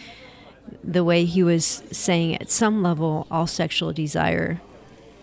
the 0.84 1.04
way 1.04 1.24
he 1.24 1.42
was 1.42 1.82
saying 1.90 2.40
at 2.40 2.50
some 2.50 2.82
level 2.82 3.26
all 3.30 3.46
sexual 3.46 3.92
desire 3.92 4.60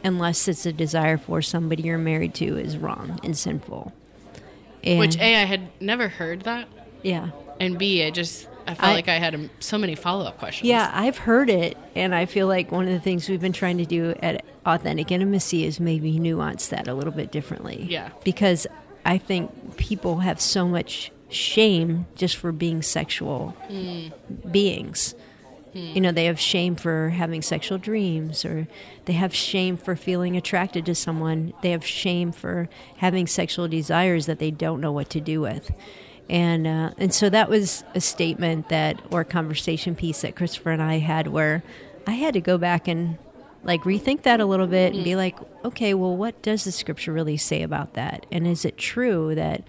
unless 0.04 0.48
it's 0.48 0.66
a 0.66 0.74
desire 0.74 1.18
for 1.18 1.42
somebody 1.42 1.84
you're 1.84 1.98
married 1.98 2.34
to 2.36 2.58
is 2.58 2.78
wrong 2.78 3.20
and 3.24 3.38
sinful. 3.38 3.92
And 4.84 5.00
which 5.00 5.18
a 5.18 5.36
i 5.42 5.46
had 5.46 5.70
never 5.82 6.08
heard 6.08 6.42
that. 6.42 6.68
Yeah. 7.04 7.32
And 7.60 7.78
b 7.78 8.04
i 8.04 8.10
just 8.12 8.48
i 8.68 8.74
felt 8.74 8.90
I, 8.90 8.94
like 8.94 9.10
i 9.10 9.18
had 9.18 9.50
so 9.60 9.78
many 9.78 9.96
follow-up 9.96 10.38
questions. 10.38 10.70
Yeah 10.70 10.92
i've 10.94 11.18
heard 11.18 11.50
it 11.50 11.78
and 11.96 12.14
i 12.14 12.26
feel 12.26 12.48
like 12.48 12.72
one 12.72 12.86
of 12.86 12.92
the 12.92 13.00
things 13.00 13.28
we've 13.28 13.42
been 13.42 13.54
trying 13.54 13.78
to 13.78 13.86
do 13.86 14.14
at 14.22 14.46
authentic 14.66 15.12
intimacy 15.12 15.66
is 15.66 15.80
maybe 15.80 16.20
nuance 16.20 16.68
that 16.68 16.88
a 16.88 16.94
little 16.94 17.14
bit 17.14 17.32
differently. 17.32 17.88
Yeah. 17.90 18.10
Because 18.24 18.68
i 19.06 19.18
think 19.18 19.78
people 19.78 20.20
have 20.20 20.40
so 20.40 20.68
much 20.68 21.12
shame 21.30 22.08
just 22.16 22.36
for 22.36 22.52
being 22.52 22.82
sexual 22.82 23.56
mm. 23.70 24.12
beings. 24.52 25.16
Mm. 25.74 25.96
You 25.96 26.02
know, 26.02 26.12
they 26.12 26.26
have 26.26 26.40
shame 26.40 26.76
for 26.76 27.10
having 27.10 27.42
sexual 27.42 27.78
dreams, 27.78 28.44
or 28.46 28.68
they 29.06 29.14
have 29.14 29.34
shame 29.36 29.78
for 29.78 29.96
feeling 29.96 30.36
attracted 30.36 30.86
to 30.86 30.96
someone. 30.96 31.54
They 31.62 31.72
have 31.72 31.86
shame 31.86 32.32
for 32.32 32.70
having 32.98 33.28
sexual 33.28 33.68
desires 33.68 34.26
that 34.26 34.40
they 34.40 34.52
don't 34.52 34.82
know 34.82 34.92
what 34.92 35.10
to 35.12 35.22
do 35.22 35.42
with. 35.42 35.72
And 36.30 36.68
uh, 36.68 36.92
and 36.98 37.14
so 37.14 37.30
that 37.30 37.50
was 37.50 37.84
a 37.96 38.02
statement 38.02 38.70
that 38.70 39.02
or 39.12 39.22
a 39.22 39.26
conversation 39.26 39.96
piece 39.96 40.22
that 40.22 40.36
Christopher 40.36 40.72
and 40.72 40.82
I 40.82 40.98
had 40.98 41.28
where 41.28 41.64
I 42.06 42.12
had 42.12 42.34
to 42.34 42.42
go 42.42 42.58
back 42.58 42.88
and 42.88 43.18
like 43.64 43.84
rethink 43.84 44.24
that 44.24 44.40
a 44.40 44.46
little 44.46 44.68
bit 44.68 44.94
and 44.94 45.04
be 45.04 45.12
mm. 45.12 45.18
like, 45.18 45.38
okay, 45.64 45.94
well, 45.94 46.16
what 46.16 46.42
does 46.42 46.64
the 46.64 46.72
scripture 46.72 47.12
really 47.12 47.38
say 47.38 47.62
about 47.64 47.94
that? 47.94 48.26
And 48.32 48.48
is 48.48 48.66
it 48.66 48.78
true 48.78 49.36
that 49.36 49.64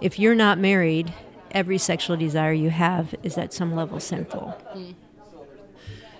if 0.00 0.18
you're 0.18 0.34
not 0.34 0.58
married, 0.58 1.12
every 1.50 1.78
sexual 1.78 2.16
desire 2.16 2.52
you 2.52 2.70
have 2.70 3.14
is 3.22 3.36
at 3.36 3.52
some 3.52 3.74
level 3.74 4.00
sinful. 4.00 4.56
Mm. 4.74 4.94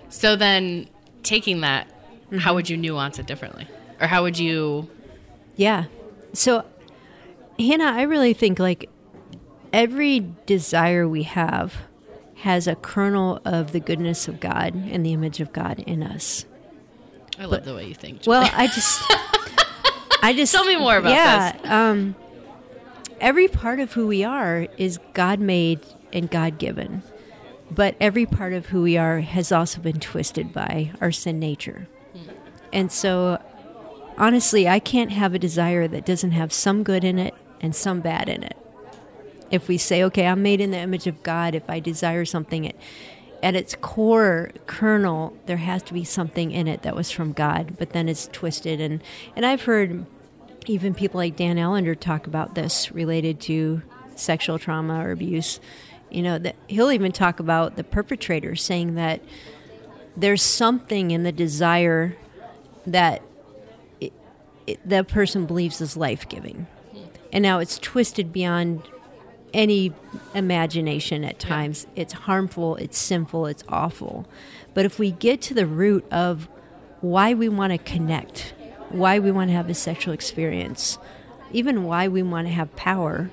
So 0.09 0.35
then, 0.35 0.87
taking 1.23 1.61
that, 1.61 1.87
mm-hmm. 1.87 2.39
how 2.39 2.53
would 2.53 2.69
you 2.69 2.77
nuance 2.77 3.19
it 3.19 3.25
differently? 3.25 3.67
Or 3.99 4.07
how 4.07 4.23
would 4.23 4.37
you. 4.37 4.89
Yeah. 5.55 5.85
So, 6.33 6.65
Hannah, 7.59 7.93
I 7.95 8.03
really 8.03 8.33
think 8.33 8.59
like 8.59 8.89
every 9.71 10.27
desire 10.45 11.07
we 11.07 11.23
have 11.23 11.75
has 12.37 12.67
a 12.67 12.75
kernel 12.75 13.39
of 13.45 13.71
the 13.71 13.79
goodness 13.79 14.27
of 14.27 14.39
God 14.39 14.73
and 14.73 15.05
the 15.05 15.13
image 15.13 15.39
of 15.39 15.53
God 15.53 15.79
in 15.85 16.01
us. 16.01 16.45
I 17.37 17.45
love 17.45 17.65
the 17.65 17.75
way 17.75 17.87
you 17.87 17.95
think. 17.95 18.21
Julie. 18.21 18.37
Well, 18.37 18.49
I 18.53 18.67
just, 18.67 19.01
I 20.23 20.33
just 20.35 20.51
Tell 20.51 20.65
me 20.65 20.75
more 20.75 20.97
about 20.97 21.11
yeah, 21.11 21.51
this. 21.51 21.71
Um, 21.71 22.15
every 23.21 23.47
part 23.47 23.79
of 23.79 23.93
who 23.93 24.07
we 24.07 24.23
are 24.23 24.67
is 24.77 24.99
God 25.13 25.39
made 25.39 25.79
and 26.11 26.29
God 26.29 26.57
given, 26.57 27.03
but 27.69 27.95
every 28.01 28.25
part 28.25 28.51
of 28.51 28.67
who 28.67 28.81
we 28.81 28.97
are 28.97 29.21
has 29.21 29.51
also 29.51 29.79
been 29.79 29.99
twisted 29.99 30.51
by 30.51 30.91
our 30.99 31.11
sin 31.11 31.39
nature, 31.39 31.87
hmm. 32.11 32.31
and 32.73 32.91
so 32.91 33.41
honestly, 34.17 34.67
I 34.67 34.79
can't 34.79 35.11
have 35.11 35.33
a 35.33 35.39
desire 35.39 35.87
that 35.87 36.05
doesn't 36.05 36.31
have 36.31 36.51
some 36.51 36.83
good 36.83 37.03
in 37.03 37.17
it 37.17 37.33
and 37.61 37.75
some 37.75 38.01
bad 38.01 38.27
in 38.27 38.43
it. 38.43 38.57
If 39.49 39.67
we 39.67 39.77
say, 39.77 40.03
okay, 40.05 40.27
I'm 40.27 40.43
made 40.43 40.61
in 40.61 40.71
the 40.71 40.79
image 40.79 41.07
of 41.07 41.23
God, 41.23 41.55
if 41.55 41.69
I 41.69 41.79
desire 41.79 42.25
something, 42.25 42.65
it, 42.65 42.75
at 43.43 43.55
its 43.55 43.75
core 43.75 44.51
kernel, 44.65 45.35
there 45.45 45.57
has 45.57 45.83
to 45.83 45.93
be 45.93 46.03
something 46.03 46.51
in 46.51 46.67
it 46.67 46.83
that 46.83 46.95
was 46.95 47.11
from 47.11 47.33
God, 47.33 47.75
but 47.77 47.91
then 47.91 48.07
it's 48.07 48.27
twisted. 48.27 48.79
And, 48.79 49.03
and 49.35 49.45
I've 49.45 49.63
heard 49.63 50.05
even 50.65 50.93
people 50.93 51.17
like 51.17 51.35
Dan 51.35 51.57
Allender 51.57 51.95
talk 51.95 52.27
about 52.27 52.55
this 52.55 52.91
related 52.91 53.39
to 53.41 53.81
sexual 54.15 54.59
trauma 54.59 55.03
or 55.03 55.11
abuse. 55.11 55.59
You 56.09 56.21
know, 56.23 56.37
that 56.39 56.55
he'll 56.67 56.91
even 56.91 57.11
talk 57.11 57.39
about 57.39 57.77
the 57.77 57.83
perpetrator 57.83 58.55
saying 58.55 58.95
that 58.95 59.21
there's 60.15 60.41
something 60.41 61.11
in 61.11 61.23
the 61.23 61.31
desire 61.31 62.17
that 62.85 63.21
it, 63.99 64.11
it, 64.67 64.79
that 64.87 65.07
person 65.07 65.45
believes 65.45 65.79
is 65.79 65.95
life 65.95 66.27
giving. 66.27 66.67
And 67.31 67.41
now 67.43 67.59
it's 67.59 67.79
twisted 67.79 68.33
beyond 68.33 68.83
any 69.53 69.93
imagination 70.33 71.23
at 71.23 71.39
times. 71.39 71.87
It's 71.95 72.13
harmful, 72.13 72.75
it's 72.75 72.97
sinful, 72.97 73.45
it's 73.47 73.63
awful. 73.69 74.27
But 74.73 74.85
if 74.85 74.99
we 74.99 75.11
get 75.11 75.41
to 75.43 75.53
the 75.53 75.65
root 75.65 76.05
of 76.11 76.47
why 76.99 77.33
we 77.33 77.49
want 77.49 77.71
to 77.71 77.77
connect, 77.77 78.53
why 78.93 79.19
we 79.19 79.31
want 79.31 79.49
to 79.49 79.55
have 79.55 79.69
a 79.69 79.73
sexual 79.73 80.13
experience, 80.13 80.97
even 81.51 81.83
why 81.83 82.07
we 82.07 82.23
want 82.23 82.47
to 82.47 82.53
have 82.53 82.75
power 82.75 83.29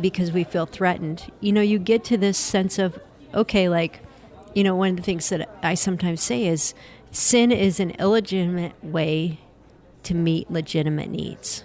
because 0.00 0.32
we 0.32 0.44
feel 0.44 0.66
threatened, 0.66 1.30
you 1.40 1.52
know, 1.52 1.60
you 1.60 1.78
get 1.78 2.04
to 2.04 2.16
this 2.16 2.38
sense 2.38 2.78
of, 2.78 2.98
okay, 3.34 3.68
like, 3.68 4.00
you 4.54 4.62
know, 4.62 4.74
one 4.74 4.90
of 4.90 4.96
the 4.96 5.02
things 5.02 5.28
that 5.28 5.48
I 5.62 5.74
sometimes 5.74 6.22
say 6.22 6.46
is 6.46 6.74
sin 7.10 7.50
is 7.52 7.80
an 7.80 7.90
illegitimate 7.92 8.72
way 8.82 9.40
to 10.04 10.14
meet 10.14 10.50
legitimate 10.50 11.10
needs. 11.10 11.64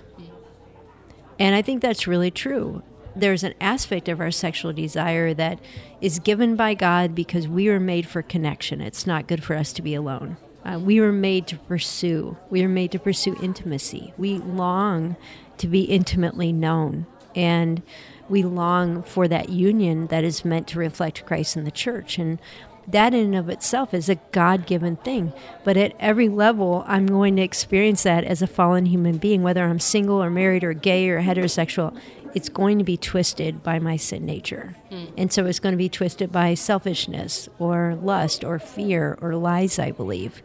And 1.40 1.56
I 1.56 1.62
think 1.62 1.82
that's 1.82 2.08
really 2.08 2.32
true. 2.32 2.84
There's 3.16 3.44
an 3.44 3.54
aspect 3.62 4.10
of 4.10 4.20
our 4.20 4.32
sexual 4.32 4.74
desire 4.74 5.34
that 5.36 5.60
is 6.02 6.20
given 6.20 6.56
by 6.56 6.74
God 6.74 7.14
because 7.14 7.48
we 7.48 7.68
are 7.70 7.80
made 7.80 8.08
for 8.08 8.22
connection. 8.22 8.82
It's 8.82 9.06
not 9.06 9.28
good 9.28 9.44
for 9.44 9.56
us 9.56 9.72
to 9.74 9.82
be 9.82 9.94
alone. 9.94 10.38
Uh, 10.66 10.80
we 10.80 11.00
were 11.00 11.12
made 11.12 11.48
to 11.48 11.58
pursue. 11.58 12.38
We 12.50 12.62
were 12.62 12.70
made 12.70 12.92
to 12.92 13.00
pursue 13.00 13.36
intimacy. 13.42 14.14
We 14.18 14.38
long 14.38 15.16
to 15.58 15.68
be 15.68 15.82
intimately 15.84 16.54
known. 16.54 17.06
And 17.36 17.82
we 18.30 18.44
long 18.44 19.04
for 19.04 19.28
that 19.28 19.50
union 19.50 20.08
that 20.08 20.24
is 20.24 20.46
meant 20.46 20.68
to 20.70 20.80
reflect 20.80 21.26
Christ 21.26 21.58
in 21.58 21.66
the 21.66 21.72
church. 21.72 22.18
And 22.18 22.40
that 22.88 23.14
in 23.14 23.26
and 23.26 23.36
of 23.36 23.50
itself 23.50 23.94
is 23.94 24.10
a 24.10 24.20
God 24.32 24.66
given 24.66 24.98
thing. 24.98 25.34
But 25.64 25.78
at 25.78 25.96
every 26.00 26.30
level, 26.30 26.84
I'm 26.88 27.08
going 27.08 27.36
to 27.38 27.42
experience 27.42 28.04
that 28.04 28.24
as 28.24 28.42
a 28.42 28.48
fallen 28.48 28.86
human 28.86 29.18
being, 29.18 29.42
whether 29.44 29.64
I'm 29.64 29.80
single 29.80 30.22
or 30.22 30.30
married 30.30 30.64
or 30.64 30.74
gay 30.74 31.10
or 31.10 31.22
heterosexual. 31.22 31.98
It's 32.34 32.50
going 32.50 32.80
to 32.80 32.84
be 32.84 32.98
twisted 32.98 33.62
by 33.62 33.80
my 33.80 33.96
sin 33.96 34.26
nature. 34.26 34.76
Hmm. 34.90 35.06
And 35.18 35.34
so 35.34 35.46
it's 35.46 35.60
going 35.60 35.74
to 35.74 35.78
be 35.78 35.90
twisted 35.90 36.32
by 36.32 36.56
selfishness 36.56 37.48
or 37.60 37.98
lust 38.02 38.44
or 38.44 38.60
fear 38.60 39.18
or 39.22 39.36
lies, 39.36 39.80
I 39.80 39.92
believe. 39.92 40.42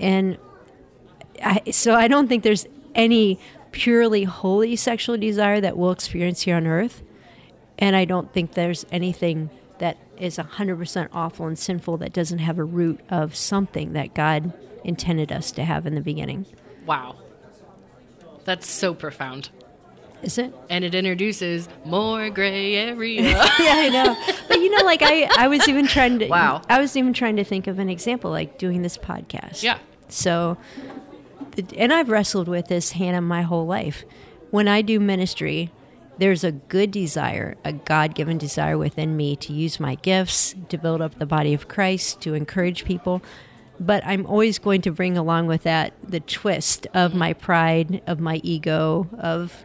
And 0.00 0.38
I, 1.42 1.70
so 1.70 1.94
I 1.94 2.08
don't 2.08 2.28
think 2.28 2.42
there's 2.42 2.66
any 2.94 3.38
purely 3.70 4.24
holy 4.24 4.76
sexual 4.76 5.16
desire 5.16 5.60
that 5.60 5.76
we'll 5.76 5.92
experience 5.92 6.42
here 6.42 6.56
on 6.56 6.66
earth. 6.66 7.02
And 7.78 7.94
I 7.94 8.04
don't 8.04 8.32
think 8.32 8.54
there's 8.54 8.84
anything 8.90 9.50
that 9.78 9.96
is 10.18 10.36
100% 10.36 11.08
awful 11.12 11.46
and 11.46 11.58
sinful 11.58 11.98
that 11.98 12.12
doesn't 12.12 12.38
have 12.40 12.58
a 12.58 12.64
root 12.64 13.00
of 13.08 13.36
something 13.36 13.92
that 13.92 14.14
God 14.14 14.52
intended 14.84 15.30
us 15.30 15.52
to 15.52 15.64
have 15.64 15.86
in 15.86 15.94
the 15.94 16.00
beginning. 16.00 16.46
Wow. 16.84 17.16
That's 18.44 18.68
so 18.68 18.94
profound. 18.94 19.50
Is 20.22 20.36
it? 20.38 20.52
And 20.68 20.84
it 20.84 20.94
introduces 20.94 21.68
more 21.84 22.28
gray 22.30 22.74
area. 22.74 23.22
yeah, 23.22 23.44
I 23.58 23.88
know. 23.88 24.16
But 24.48 24.58
you 24.58 24.70
know, 24.70 24.84
like 24.84 25.02
I, 25.02 25.28
I 25.38 25.48
was 25.48 25.68
even 25.68 25.86
trying 25.86 26.18
to. 26.18 26.28
Wow. 26.28 26.62
I 26.68 26.80
was 26.80 26.96
even 26.96 27.12
trying 27.12 27.36
to 27.36 27.44
think 27.44 27.66
of 27.66 27.78
an 27.78 27.88
example, 27.88 28.30
like 28.30 28.58
doing 28.58 28.82
this 28.82 28.98
podcast. 28.98 29.62
Yeah. 29.62 29.78
So, 30.08 30.58
and 31.76 31.92
I've 31.92 32.08
wrestled 32.08 32.48
with 32.48 32.68
this, 32.68 32.92
Hannah, 32.92 33.20
my 33.20 33.42
whole 33.42 33.66
life. 33.66 34.04
When 34.50 34.66
I 34.66 34.82
do 34.82 34.98
ministry, 34.98 35.70
there's 36.18 36.42
a 36.42 36.52
good 36.52 36.90
desire, 36.90 37.56
a 37.64 37.72
God 37.72 38.14
given 38.14 38.38
desire 38.38 38.76
within 38.76 39.16
me 39.16 39.36
to 39.36 39.52
use 39.52 39.78
my 39.78 39.94
gifts, 39.96 40.54
to 40.68 40.78
build 40.78 41.00
up 41.00 41.18
the 41.18 41.26
body 41.26 41.54
of 41.54 41.68
Christ, 41.68 42.20
to 42.22 42.34
encourage 42.34 42.84
people. 42.84 43.22
But 43.78 44.04
I'm 44.04 44.26
always 44.26 44.58
going 44.58 44.82
to 44.82 44.90
bring 44.90 45.16
along 45.16 45.46
with 45.46 45.62
that 45.62 45.94
the 46.02 46.18
twist 46.18 46.88
of 46.92 47.14
my 47.14 47.32
pride, 47.32 48.02
of 48.06 48.18
my 48.18 48.40
ego, 48.42 49.08
of 49.18 49.64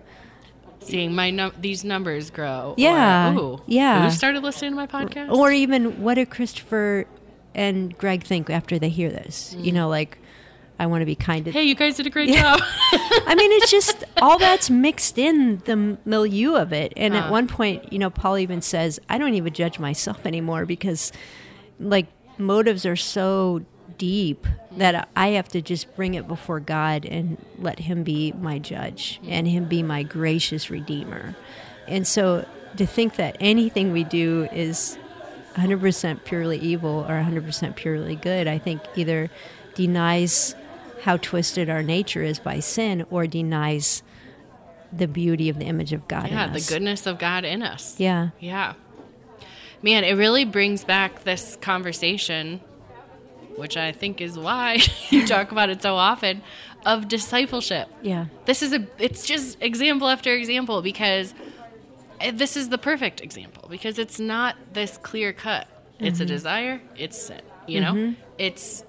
Seeing 0.85 1.13
my 1.15 1.29
num- 1.31 1.53
these 1.59 1.83
numbers 1.83 2.29
grow. 2.29 2.75
Yeah, 2.77 3.33
Or, 3.35 3.39
Ooh, 3.39 3.61
yeah. 3.67 4.03
Who 4.05 4.11
started 4.11 4.43
listening 4.43 4.71
to 4.71 4.75
my 4.75 4.87
podcast? 4.87 5.31
or 5.31 5.51
even 5.51 6.01
what 6.01 6.15
do 6.15 6.25
Christopher 6.25 7.05
and 7.55 7.97
Greg 7.97 8.23
think 8.23 8.49
after 8.49 8.77
they 8.79 8.89
hear 8.89 9.09
this? 9.09 9.55
You 9.59 9.71
know, 9.71 9.89
like 9.89 10.17
I 10.79 10.87
want 10.87 11.01
to 11.01 11.05
be 11.05 11.15
kind 11.15 11.45
to. 11.45 11.51
hey, 11.51 11.63
you 11.63 11.75
guys 11.75 11.97
did 11.97 12.07
a 12.07 12.09
great 12.09 12.29
job. 12.33 12.59
I 12.91 13.35
mean, 13.37 13.51
it's 13.53 13.69
just 13.71 14.03
all 14.21 14.39
that's 14.39 14.69
mixed 14.69 15.17
in 15.17 15.59
the 15.65 15.97
milieu 16.03 16.55
of 16.55 16.73
it. 16.73 16.93
And 16.97 17.13
Uh. 17.13 17.17
at 17.19 17.31
one 17.31 17.47
point, 17.47 17.93
you 17.93 17.99
know, 17.99 18.09
Paul 18.09 18.37
even 18.39 18.61
says, 18.61 18.99
"I 19.07 19.17
don't 19.19 19.35
even 19.35 19.53
judge 19.53 19.77
myself 19.79 20.25
anymore 20.25 20.65
because, 20.65 21.11
like, 21.79 22.07
motives 22.39 22.85
are 22.87 22.95
so 22.95 23.61
deep 24.03 24.45
that 24.75 25.07
I 25.15 25.29
have 25.29 25.47
to 25.49 25.61
just 25.61 25.95
bring 25.95 26.15
it 26.15 26.27
before 26.27 26.59
God 26.59 27.05
and 27.05 27.37
let 27.57 27.79
Him 27.79 28.03
be 28.03 28.33
my 28.33 28.59
judge 28.59 29.21
and 29.25 29.47
Him 29.47 29.65
be 29.65 29.81
my 29.81 30.03
gracious 30.03 30.69
Redeemer." 30.69 31.35
And 31.87 32.05
so, 32.05 32.45
to 32.75 32.85
think 32.85 33.15
that 33.15 33.37
anything 33.39 33.93
we 33.93 34.03
do 34.03 34.49
is 34.51 34.97
100% 35.55 36.25
purely 36.25 36.57
evil 36.57 37.05
or 37.07 37.21
100% 37.21 37.75
purely 37.75 38.15
good, 38.15 38.47
I 38.47 38.57
think 38.57 38.81
either 38.95 39.29
denies 39.75 40.55
how 41.03 41.17
twisted 41.17 41.69
our 41.69 41.83
nature 41.83 42.23
is 42.23 42.39
by 42.39 42.59
sin 42.59 43.05
or 43.09 43.27
denies 43.27 44.03
the 44.91 45.07
beauty 45.07 45.49
of 45.49 45.59
the 45.59 45.65
image 45.65 45.93
of 45.93 46.07
God 46.07 46.29
yeah, 46.29 46.47
the 46.47 46.61
goodness 46.61 47.05
of 47.05 47.17
God 47.17 47.45
in 47.45 47.63
us. 47.63 47.99
Yeah. 47.99 48.29
Yeah. 48.39 48.73
Man, 49.81 50.03
it 50.03 50.13
really 50.13 50.45
brings 50.45 50.83
back 50.83 51.23
this 51.23 51.57
conversation, 51.57 52.61
which 53.55 53.77
I 53.77 53.91
think 53.91 54.21
is 54.21 54.37
why 54.37 54.79
you 55.09 55.25
talk 55.25 55.51
about 55.51 55.69
it 55.69 55.81
so 55.81 55.95
often, 55.95 56.41
of 56.85 57.07
discipleship. 57.07 57.89
Yeah. 58.01 58.25
This 58.45 58.61
is 58.61 58.73
a 58.73 58.85
it's 58.97 59.25
just 59.25 59.61
example 59.61 60.07
after 60.07 60.33
example 60.33 60.81
because 60.81 61.33
eh, 62.19 62.31
this 62.31 62.57
is 62.57 62.69
the 62.69 62.77
perfect 62.77 63.21
example 63.21 63.67
because 63.69 63.99
it's 63.99 64.19
not 64.19 64.55
this 64.73 64.97
clear 64.97 65.33
cut. 65.33 65.67
It's 65.99 66.19
a 66.19 66.23
mm-hmm. 66.23 66.33
desire, 66.33 66.81
it's 66.97 67.31
you 67.67 67.79
know? 67.79 67.93
Mm-hmm. 67.93 68.21
It's 68.37 68.83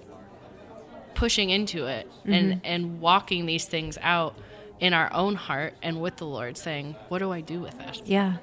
pushing 1.14 1.50
into 1.50 1.86
it 1.86 2.10
and 2.24 2.54
mm-hmm. 2.54 2.60
and 2.64 3.00
walking 3.00 3.46
these 3.46 3.66
things 3.66 3.98
out 4.02 4.36
in 4.80 4.92
our 4.92 5.12
own 5.12 5.36
heart 5.36 5.74
and 5.82 6.00
with 6.00 6.16
the 6.16 6.26
Lord 6.26 6.56
saying, 6.56 6.96
"What 7.08 7.20
do 7.20 7.30
I 7.30 7.40
do 7.40 7.60
with 7.60 7.78
this?" 7.78 8.02
Yeah. 8.04 8.36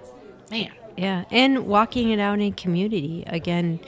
Man. 0.49 0.71
Yeah. 0.97 1.25
And 1.31 1.67
walking 1.67 2.10
it 2.12 2.19
out 2.19 2.39
in 2.39 2.53
community. 2.53 3.23
Again, 3.27 3.79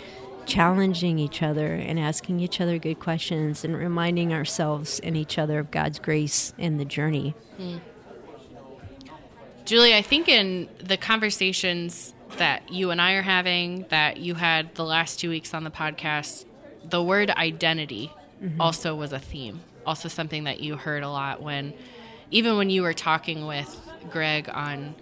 challenging 0.45 1.19
each 1.19 1.41
other 1.41 1.73
and 1.73 1.99
asking 1.99 2.39
each 2.39 2.59
other 2.61 2.77
good 2.77 2.99
questions 2.99 3.63
and 3.63 3.77
reminding 3.77 4.33
ourselves 4.33 4.99
and 4.99 5.15
each 5.15 5.37
other 5.37 5.59
of 5.59 5.71
God's 5.71 5.99
grace 5.99 6.53
in 6.57 6.77
the 6.77 6.85
journey. 6.85 7.35
Hmm. 7.57 7.77
Julie, 9.65 9.95
I 9.95 10.01
think 10.01 10.27
in 10.27 10.67
the 10.79 10.97
conversations 10.97 12.13
that 12.37 12.71
you 12.71 12.91
and 12.91 13.01
I 13.01 13.13
are 13.13 13.21
having, 13.21 13.85
that 13.89 14.17
you 14.17 14.35
had 14.35 14.75
the 14.75 14.83
last 14.83 15.19
two 15.19 15.29
weeks 15.29 15.53
on 15.53 15.63
the 15.63 15.71
podcast, 15.71 16.45
the 16.83 17.01
word 17.01 17.29
identity 17.29 18.11
mm-hmm. 18.41 18.59
also 18.59 18.95
was 18.95 19.13
a 19.13 19.19
theme. 19.19 19.61
Also, 19.85 20.09
something 20.09 20.45
that 20.45 20.59
you 20.59 20.75
heard 20.75 21.03
a 21.03 21.09
lot 21.09 21.41
when, 21.41 21.73
even 22.31 22.57
when 22.57 22.69
you 22.69 22.81
were 22.81 22.93
talking 22.93 23.45
with 23.45 23.79
Greg 24.09 24.49
on, 24.49 24.95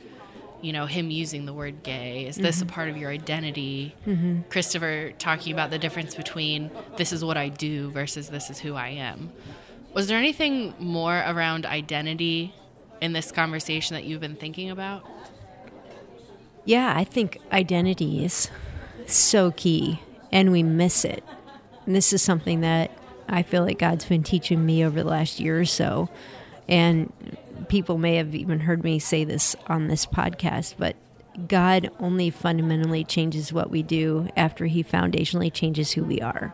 you 0.62 0.74
know, 0.74 0.86
him 0.86 1.10
using 1.10 1.46
the 1.46 1.54
word 1.54 1.84
gay. 1.84 2.26
Is 2.26 2.36
this 2.36 2.62
a 2.62 2.66
mm-hmm. 2.66 2.74
part 2.74 2.90
of 2.90 2.98
your 2.98 3.10
identity? 3.10 3.96
Mm-hmm. 4.06 4.42
Christopher 4.50 5.12
talking 5.18 5.54
about 5.54 5.70
the 5.70 5.80
difference 5.80 6.16
between 6.16 6.70
this 6.98 7.12
is 7.12 7.24
what 7.24 7.38
I 7.38 7.50
do 7.50 7.90
versus 7.92 8.30
this 8.30 8.50
is 8.50 8.60
who 8.60 8.76
I 8.76 8.90
am. 8.90 9.32
Was 9.94 10.08
there 10.08 10.18
anything 10.18 10.74
more 10.80 11.24
around 11.28 11.66
identity 11.66 12.54
in 13.02 13.14
this 13.14 13.32
conversation 13.32 13.96
that 13.96 14.06
you've 14.06 14.22
been 14.22 14.36
thinking 14.36 14.70
about? 14.70 15.04
Yeah, 16.64 16.94
I 16.96 17.04
think 17.04 17.40
identity 17.52 18.24
is 18.24 18.50
so 19.08 19.52
key 19.52 20.00
and 20.32 20.52
we 20.52 20.64
miss 20.64 21.04
it. 21.04 21.24
And 21.86 21.96
this 21.96 22.14
is 22.14 22.22
something 22.22 22.62
that 22.62 22.92
I 23.28 23.44
feel 23.44 23.64
like 23.64 23.80
God's 23.80 24.06
been 24.06 24.24
teaching 24.24 24.66
me 24.66 24.86
over 24.86 25.02
the 25.02 25.10
last 25.10 25.40
year 25.40 25.60
or 25.60 25.66
so. 25.66 26.10
And 26.70 27.12
people 27.72 27.98
may 27.98 28.18
have 28.18 28.36
even 28.36 28.60
heard 28.60 28.84
me 28.84 29.00
say 29.00 29.24
this 29.24 29.56
on 29.68 29.88
this 29.88 30.06
podcast, 30.06 30.76
but 30.78 30.94
God 31.48 31.90
only 32.02 32.30
fundamentally 32.30 33.06
changes 33.06 33.54
what 33.54 33.72
we 33.72 33.82
do 33.82 34.28
after 34.36 34.66
He 34.66 34.84
foundationally 34.84 35.52
changes 35.52 35.94
who 35.94 36.04
we 36.04 36.20
are. 36.20 36.54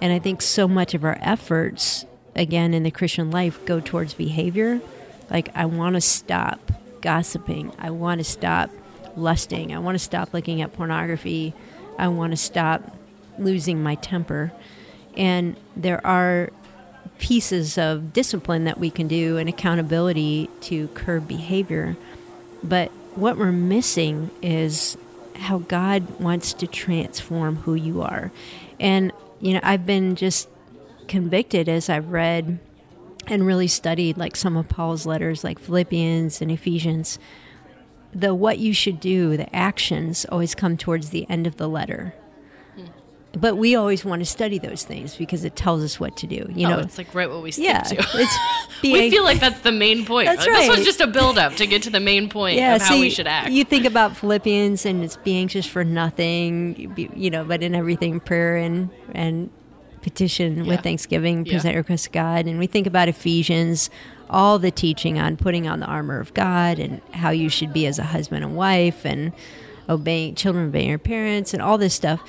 And 0.00 0.14
I 0.14 0.18
think 0.18 0.40
so 0.40 0.66
much 0.66 0.94
of 0.94 1.04
our 1.04 1.18
efforts, 1.20 2.06
again, 2.34 2.72
in 2.72 2.84
the 2.84 2.90
Christian 2.90 3.30
life, 3.30 3.62
go 3.66 3.80
towards 3.80 4.14
behavior. 4.14 4.80
Like, 5.28 5.50
I 5.54 5.66
want 5.66 5.96
to 5.96 6.00
stop 6.00 6.72
gossiping. 7.02 7.74
I 7.78 7.90
want 7.90 8.20
to 8.20 8.24
stop 8.24 8.70
lusting. 9.16 9.74
I 9.74 9.78
want 9.78 9.96
to 9.96 10.02
stop 10.02 10.32
looking 10.32 10.62
at 10.62 10.72
pornography. 10.72 11.52
I 11.98 12.08
want 12.08 12.30
to 12.30 12.38
stop 12.38 12.96
losing 13.38 13.82
my 13.82 13.96
temper. 13.96 14.52
And 15.18 15.56
there 15.76 16.04
are 16.06 16.48
pieces 17.20 17.78
of 17.78 18.12
discipline 18.12 18.64
that 18.64 18.78
we 18.78 18.90
can 18.90 19.06
do 19.06 19.36
and 19.36 19.48
accountability 19.48 20.48
to 20.60 20.88
curb 20.88 21.28
behavior. 21.28 21.96
But 22.62 22.90
what 23.14 23.36
we're 23.36 23.52
missing 23.52 24.30
is 24.42 24.96
how 25.36 25.58
God 25.58 26.18
wants 26.18 26.52
to 26.54 26.66
transform 26.66 27.56
who 27.56 27.74
you 27.74 28.02
are. 28.02 28.32
And, 28.78 29.12
you 29.40 29.54
know, 29.54 29.60
I've 29.62 29.86
been 29.86 30.16
just 30.16 30.48
convicted 31.08 31.68
as 31.68 31.88
I've 31.88 32.10
read 32.10 32.58
and 33.26 33.46
really 33.46 33.68
studied 33.68 34.16
like 34.16 34.34
some 34.34 34.56
of 34.56 34.68
Paul's 34.68 35.06
letters, 35.06 35.44
like 35.44 35.58
Philippians 35.58 36.40
and 36.40 36.50
Ephesians. 36.50 37.18
The 38.12 38.34
what 38.34 38.58
you 38.58 38.72
should 38.72 38.98
do, 38.98 39.36
the 39.36 39.54
actions 39.54 40.26
always 40.30 40.54
come 40.54 40.76
towards 40.76 41.10
the 41.10 41.28
end 41.28 41.46
of 41.46 41.56
the 41.56 41.68
letter 41.68 42.14
but 43.32 43.56
we 43.56 43.76
always 43.76 44.04
want 44.04 44.20
to 44.20 44.26
study 44.26 44.58
those 44.58 44.82
things 44.82 45.14
because 45.14 45.44
it 45.44 45.54
tells 45.54 45.84
us 45.84 46.00
what 46.00 46.16
to 46.18 46.26
do. 46.26 46.46
You 46.52 46.66
oh, 46.66 46.70
know, 46.70 46.78
it's 46.80 46.98
like 46.98 47.14
right 47.14 47.30
what 47.30 47.42
we 47.42 47.52
stick 47.52 47.64
yeah, 47.64 47.88
we 48.14 48.92
being- 48.92 49.10
feel 49.10 49.22
like 49.22 49.38
that's 49.38 49.60
the 49.60 49.72
main 49.72 50.04
point. 50.04 50.26
That's 50.26 50.46
Like, 50.46 50.66
This 50.66 50.76
was 50.78 50.84
just 50.84 51.00
a 51.00 51.06
build 51.06 51.38
up 51.38 51.54
to 51.54 51.66
get 51.66 51.82
to 51.84 51.90
the 51.90 52.00
main 52.00 52.28
point 52.28 52.56
yeah, 52.56 52.76
of 52.76 52.82
how 52.82 52.94
see, 52.94 53.00
we 53.00 53.10
should 53.10 53.28
act. 53.28 53.50
You 53.50 53.64
think 53.64 53.84
about 53.84 54.16
Philippians 54.16 54.84
and 54.84 55.04
it's 55.04 55.16
be 55.16 55.36
anxious 55.36 55.64
for 55.66 55.84
nothing, 55.84 56.76
you 56.76 56.88
be- 56.88 57.10
you 57.14 57.30
know, 57.30 57.44
but 57.44 57.62
in 57.62 57.74
everything 57.74 58.18
prayer 58.20 58.56
and 58.56 58.90
and 59.14 59.50
petition 60.02 60.64
Yeah. 60.64 60.70
with 60.70 60.80
thanksgiving, 60.80 61.44
present 61.44 61.74
your 61.74 61.82
requests 61.82 62.04
to 62.04 62.10
God. 62.10 62.46
And 62.46 62.58
we 62.58 62.66
think 62.66 62.86
about 62.86 63.08
Ephesians, 63.08 63.90
all 64.28 64.58
the 64.58 64.70
teaching 64.70 65.18
on 65.18 65.36
putting 65.36 65.68
on 65.68 65.78
the 65.80 65.86
armor 65.86 66.18
of 66.18 66.34
God 66.34 66.78
and 66.78 67.00
how 67.12 67.30
you 67.30 67.48
should 67.48 67.72
be 67.72 67.86
as 67.86 67.98
a 67.98 68.04
husband 68.04 68.42
and 68.42 68.56
wife 68.56 69.04
and 69.04 69.32
obeying 69.88 70.34
children 70.36 70.68
obeying 70.68 70.88
your 70.88 70.98
parents 70.98 71.52
and 71.52 71.62
all 71.62 71.76
this 71.78 71.94
stuff. 71.94 72.22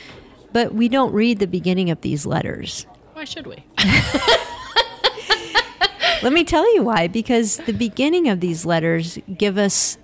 But 0.54 0.74
we 0.74 0.90
don't 0.90 1.14
read 1.14 1.40
the 1.40 1.48
beginning 1.48 1.90
of 1.90 2.02
these 2.02 2.26
letters. 2.26 2.86
Why 3.14 3.24
should 3.24 3.48
we? 3.48 3.64
Let 6.22 6.34
me 6.34 6.44
tell 6.44 6.72
you 6.76 6.84
why. 6.84 7.08
Because 7.08 7.58
the 7.58 7.74
beginning 7.74 8.30
of 8.30 8.40
these 8.40 8.66
letters 8.66 9.18
give 9.38 9.58
us 9.58 9.98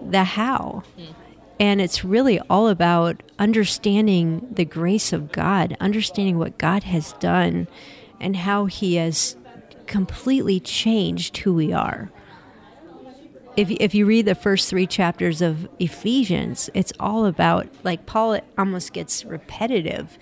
the 0.00 0.24
how. 0.24 0.82
Hmm. 0.96 1.12
And 1.60 1.80
it's 1.80 2.04
really 2.04 2.40
all 2.50 2.68
about 2.68 3.22
understanding 3.38 4.48
the 4.50 4.64
grace 4.64 5.12
of 5.12 5.30
God, 5.30 5.76
understanding 5.78 6.38
what 6.38 6.58
God 6.58 6.84
has 6.84 7.12
done 7.14 7.68
and 8.20 8.36
how 8.36 8.66
He 8.66 8.96
has 8.96 9.36
completely 9.86 10.58
changed 10.58 11.36
who 11.38 11.54
we 11.54 11.72
are. 11.72 12.10
If, 13.56 13.70
if 13.70 13.94
you 13.94 14.06
read 14.06 14.24
the 14.24 14.34
first 14.34 14.70
three 14.70 14.86
chapters 14.86 15.42
of 15.42 15.68
Ephesians, 15.78 16.70
it's 16.72 16.92
all 16.98 17.26
about, 17.26 17.68
like, 17.82 18.06
Paul 18.06 18.40
almost 18.56 18.92
gets 18.92 19.24
repetitive 19.24 20.16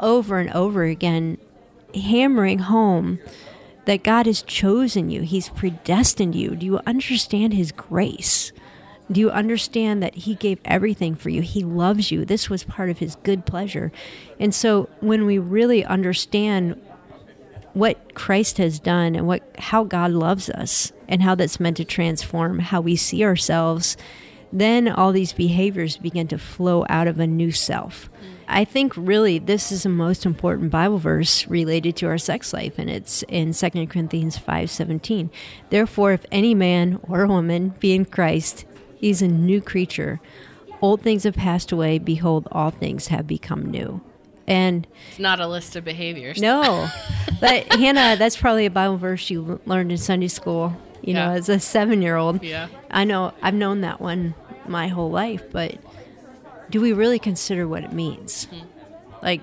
over 0.00 0.38
and 0.38 0.50
over 0.50 0.84
again, 0.84 1.38
hammering 1.94 2.60
home 2.60 3.20
that 3.84 4.02
God 4.02 4.26
has 4.26 4.42
chosen 4.42 5.10
you, 5.10 5.22
He's 5.22 5.48
predestined 5.48 6.34
you. 6.34 6.56
Do 6.56 6.66
you 6.66 6.80
understand 6.86 7.54
His 7.54 7.72
grace? 7.72 8.52
Do 9.10 9.20
you 9.20 9.30
understand 9.30 10.02
that 10.02 10.14
He 10.14 10.34
gave 10.34 10.58
everything 10.64 11.14
for 11.14 11.30
you? 11.30 11.42
He 11.42 11.64
loves 11.64 12.10
you. 12.10 12.24
This 12.24 12.50
was 12.50 12.64
part 12.64 12.90
of 12.90 12.98
His 12.98 13.16
good 13.16 13.46
pleasure. 13.46 13.92
And 14.38 14.54
so 14.54 14.88
when 15.00 15.24
we 15.24 15.38
really 15.38 15.84
understand 15.84 16.80
what 17.72 18.14
Christ 18.14 18.58
has 18.58 18.78
done 18.78 19.14
and 19.14 19.26
what 19.26 19.42
how 19.58 19.84
God 19.84 20.10
loves 20.10 20.50
us 20.50 20.92
and 21.08 21.22
how 21.22 21.34
that's 21.34 21.60
meant 21.60 21.76
to 21.78 21.84
transform 21.84 22.58
how 22.58 22.80
we 22.80 22.96
see 22.96 23.24
ourselves, 23.24 23.96
then 24.52 24.88
all 24.88 25.12
these 25.12 25.32
behaviors 25.32 25.96
begin 25.96 26.26
to 26.28 26.38
flow 26.38 26.84
out 26.88 27.06
of 27.06 27.20
a 27.20 27.26
new 27.26 27.52
self. 27.52 28.10
Mm. 28.12 28.40
I 28.48 28.64
think 28.64 28.96
really 28.96 29.38
this 29.38 29.70
is 29.70 29.84
the 29.84 29.88
most 29.88 30.26
important 30.26 30.72
Bible 30.72 30.98
verse 30.98 31.46
related 31.46 31.94
to 31.96 32.06
our 32.06 32.18
sex 32.18 32.52
life 32.52 32.78
and 32.78 32.90
it's 32.90 33.22
in 33.28 33.52
2 33.52 33.88
Corinthians 33.88 34.36
5:17. 34.36 35.30
Therefore 35.70 36.12
if 36.12 36.26
any 36.32 36.54
man 36.54 36.98
or 37.02 37.26
woman 37.26 37.74
be 37.78 37.94
in 37.94 38.04
Christ, 38.04 38.64
he's 38.96 39.22
a 39.22 39.28
new 39.28 39.60
creature. 39.60 40.20
Old 40.82 41.02
things 41.02 41.24
have 41.24 41.34
passed 41.34 41.70
away, 41.72 41.98
behold 41.98 42.48
all 42.50 42.70
things 42.70 43.08
have 43.08 43.26
become 43.26 43.70
new. 43.70 44.00
And 44.50 44.86
It's 45.10 45.18
not 45.20 45.40
a 45.40 45.46
list 45.46 45.76
of 45.76 45.84
behaviors. 45.84 46.40
no, 46.40 46.88
but 47.40 47.72
Hannah, 47.72 48.16
that's 48.16 48.36
probably 48.36 48.66
a 48.66 48.70
Bible 48.70 48.96
verse 48.96 49.30
you 49.30 49.60
learned 49.64 49.92
in 49.92 49.98
Sunday 49.98 50.28
school. 50.28 50.76
You 51.02 51.14
know, 51.14 51.30
as 51.30 51.48
a 51.48 51.58
seven-year-old. 51.58 52.42
Yeah. 52.42 52.68
I 52.90 53.04
know 53.04 53.32
I've 53.40 53.54
known 53.54 53.80
that 53.80 54.02
one 54.02 54.34
my 54.66 54.88
whole 54.88 55.10
life, 55.10 55.42
but 55.50 55.78
do 56.68 56.78
we 56.80 56.92
really 56.92 57.18
consider 57.18 57.66
what 57.66 57.84
it 57.84 57.92
means? 57.92 58.44
Hmm. 58.44 58.66
Like 59.22 59.40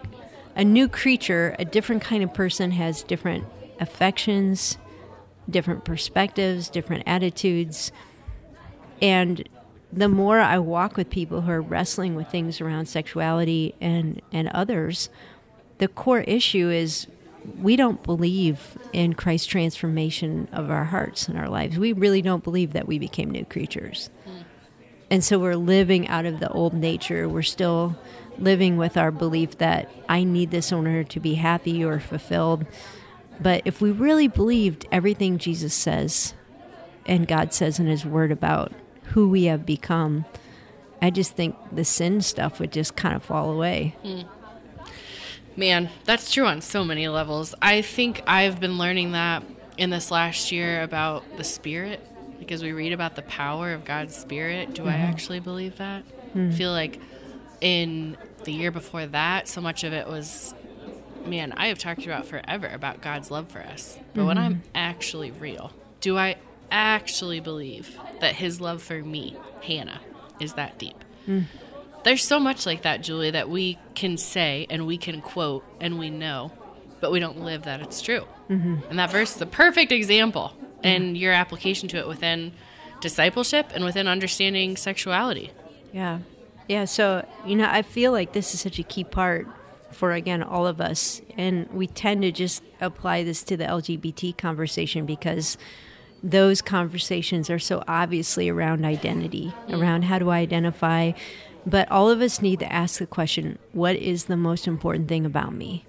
a 0.56 0.64
new 0.64 0.88
creature, 0.88 1.56
a 1.58 1.66
different 1.66 2.04
kind 2.04 2.22
of 2.24 2.32
person 2.34 2.72
has 2.72 3.02
different 3.02 3.46
affections, 3.80 4.78
different 5.50 5.84
perspectives, 5.84 6.70
different 6.70 7.04
attitudes, 7.08 7.92
and 9.02 9.48
the 9.92 10.10
more 10.10 10.40
I 10.40 10.60
walk 10.60 10.98
with 10.98 11.10
people 11.10 11.42
who 11.42 11.52
are 11.52 11.62
wrestling 11.62 12.16
with 12.16 12.30
things 12.30 12.60
around 12.60 12.88
sexuality 12.88 13.74
and, 13.80 14.22
and 14.32 14.50
others, 14.50 15.10
the 15.78 15.88
core 15.88 16.22
issue 16.22 16.70
is 16.70 17.08
we 17.60 17.76
don't 17.76 18.04
believe 18.04 18.78
in 18.92 19.14
Christ's 19.14 19.48
transformation 19.48 20.50
of 20.52 20.70
our 20.70 20.86
hearts 20.86 21.28
and 21.28 21.38
our 21.38 21.48
lives. 21.48 21.78
We 21.78 21.94
really 21.94 22.22
don't 22.22 22.44
believe 22.44 22.74
that 22.74 22.88
we 22.88 23.00
became 23.00 23.32
new 23.32 23.46
creatures. 23.46 24.10
Hmm. 24.26 24.42
And 25.10 25.24
so 25.24 25.40
we're 25.40 25.56
living 25.56 26.08
out 26.10 26.26
of 26.26 26.40
the 26.40 26.50
old 26.50 26.74
nature. 26.74 27.30
We're 27.30 27.44
still 27.44 27.98
living 28.38 28.78
with 28.78 28.98
our 28.98 29.12
belief 29.12 29.58
that 29.60 29.90
I 30.10 30.24
need 30.24 30.52
this 30.52 30.72
order 30.72 31.04
to 31.06 31.20
be 31.20 31.36
happy 31.36 31.84
or 31.84 32.00
fulfilled. 32.00 32.66
But 33.40 33.62
if 33.66 33.82
we 33.82 33.92
really 33.92 34.28
believed 34.28 34.86
everything 34.92 35.38
Jesus 35.38 35.74
says 35.74 36.34
and 37.06 37.28
God 37.28 37.54
says 37.54 37.80
in 37.80 37.88
His 37.88 38.06
Word 38.06 38.32
about 38.32 38.74
who 39.10 39.30
we 39.30 39.46
have 39.46 39.66
become, 39.66 40.26
I 41.02 41.10
just 41.10 41.36
think 41.36 41.56
the 41.72 41.86
sin 41.86 42.22
stuff 42.22 42.60
would 42.60 42.72
just 42.72 42.96
kind 42.96 43.16
of 43.16 43.24
fall 43.24 43.52
away. 43.52 43.96
Hmm. 44.04 44.22
Man, 45.56 45.90
that's 46.06 46.32
true 46.32 46.46
on 46.46 46.62
so 46.62 46.84
many 46.84 47.08
levels. 47.08 47.56
I 47.62 47.82
think 47.82 48.22
I've 48.28 48.60
been 48.60 48.78
learning 48.78 49.14
that 49.14 49.44
in 49.78 49.90
this 49.90 50.12
last 50.12 50.52
year 50.52 50.84
about 50.84 51.24
the 51.38 51.44
spirit 51.44 52.06
because 52.40 52.62
we 52.62 52.72
read 52.72 52.94
about 52.94 53.16
the 53.16 53.24
power 53.24 53.74
of 53.74 53.84
God's 53.84 54.16
spirit. 54.16 54.74
Do 54.74 54.84
I 54.84 54.92
mm-hmm. 54.92 55.02
actually 55.02 55.40
believe 55.40 55.78
that? 55.78 56.04
I 56.36 56.52
feel 56.52 56.72
like 56.72 57.00
in 57.62 58.16
the 58.44 58.52
year 58.52 58.70
before 58.70 59.08
that, 59.08 59.48
so 59.48 59.60
much 59.60 59.84
of 59.84 59.94
it 59.94 60.08
was 60.08 60.54
man, 61.26 61.52
I 61.54 61.68
have 61.68 61.78
talked 61.78 62.06
about 62.06 62.26
forever 62.26 62.68
about 62.68 63.02
God's 63.02 63.30
love 63.30 63.50
for 63.50 63.60
us. 63.60 64.00
But 64.14 64.26
when 64.26 64.38
I'm 64.38 64.56
mm-hmm. 64.56 64.70
actually 64.76 65.32
real, 65.32 65.72
do 66.02 66.18
I 66.18 66.38
actually 66.72 67.40
believe 67.40 67.98
that 68.22 68.36
his 68.36 68.62
love 68.62 68.82
for 68.82 69.02
me, 69.02 69.36
Hannah, 69.62 70.02
is 70.40 70.54
that 70.54 70.78
deep? 70.78 71.04
There's 72.04 72.24
so 72.24 72.40
much 72.40 72.66
like 72.66 72.84
that, 72.84 73.02
Julie, 73.02 73.32
that 73.32 73.50
we 73.50 73.78
can 73.94 74.18
say 74.18 74.66
and 74.70 74.88
we 74.88 74.98
can 74.98 75.22
quote 75.22 75.66
and 75.82 76.00
we 76.00 76.10
know, 76.10 76.52
but 77.02 77.12
we 77.12 77.20
don't 77.20 77.42
live 77.42 77.64
that 77.64 77.82
it's 77.82 78.02
true. 78.02 78.26
Mm-hmm. 78.50 78.76
And 78.90 79.00
that 79.00 79.12
verse 79.12 79.36
is 79.36 79.42
a 79.42 79.46
perfect 79.46 79.92
example 79.92 80.54
and 80.84 81.18
your 81.18 81.34
application 81.34 81.90
to 81.90 81.98
it 81.98 82.08
within 82.08 82.54
discipleship 83.02 83.72
and 83.74 83.84
within 83.84 84.08
understanding 84.08 84.78
sexuality. 84.78 85.52
Yeah. 85.92 86.20
Yeah. 86.68 86.86
So, 86.86 87.28
you 87.46 87.56
know, 87.56 87.68
I 87.70 87.82
feel 87.82 88.12
like 88.12 88.34
this 88.34 88.54
is 88.54 88.62
such 88.62 88.80
a 88.80 88.84
key 88.84 89.04
part 89.04 89.48
for, 89.92 90.12
again, 90.12 90.44
all 90.44 90.68
of 90.68 90.80
us. 90.80 91.22
And 91.38 91.70
we 91.72 91.88
tend 91.88 92.22
to 92.22 92.32
just 92.32 92.64
apply 92.80 93.24
this 93.24 93.44
to 93.44 93.58
the 93.58 93.66
LGBT 93.66 94.38
conversation 94.38 95.06
because 95.06 95.58
those 96.24 96.62
conversations 96.62 97.50
are 97.50 97.60
so 97.60 97.84
obviously 97.88 98.50
around 98.50 98.86
identity, 98.86 99.54
around 99.70 100.04
how 100.04 100.20
do 100.20 100.30
I 100.30 100.40
identify. 100.40 101.12
But 101.66 101.90
all 101.92 102.10
of 102.10 102.22
us 102.22 102.42
need 102.42 102.60
to 102.60 102.72
ask 102.72 103.00
the 103.00 103.06
question 103.06 103.60
what 103.74 103.96
is 103.96 104.26
the 104.26 104.38
most 104.38 104.68
important 104.68 105.08
thing 105.08 105.26
about 105.26 105.54
me? 105.54 105.86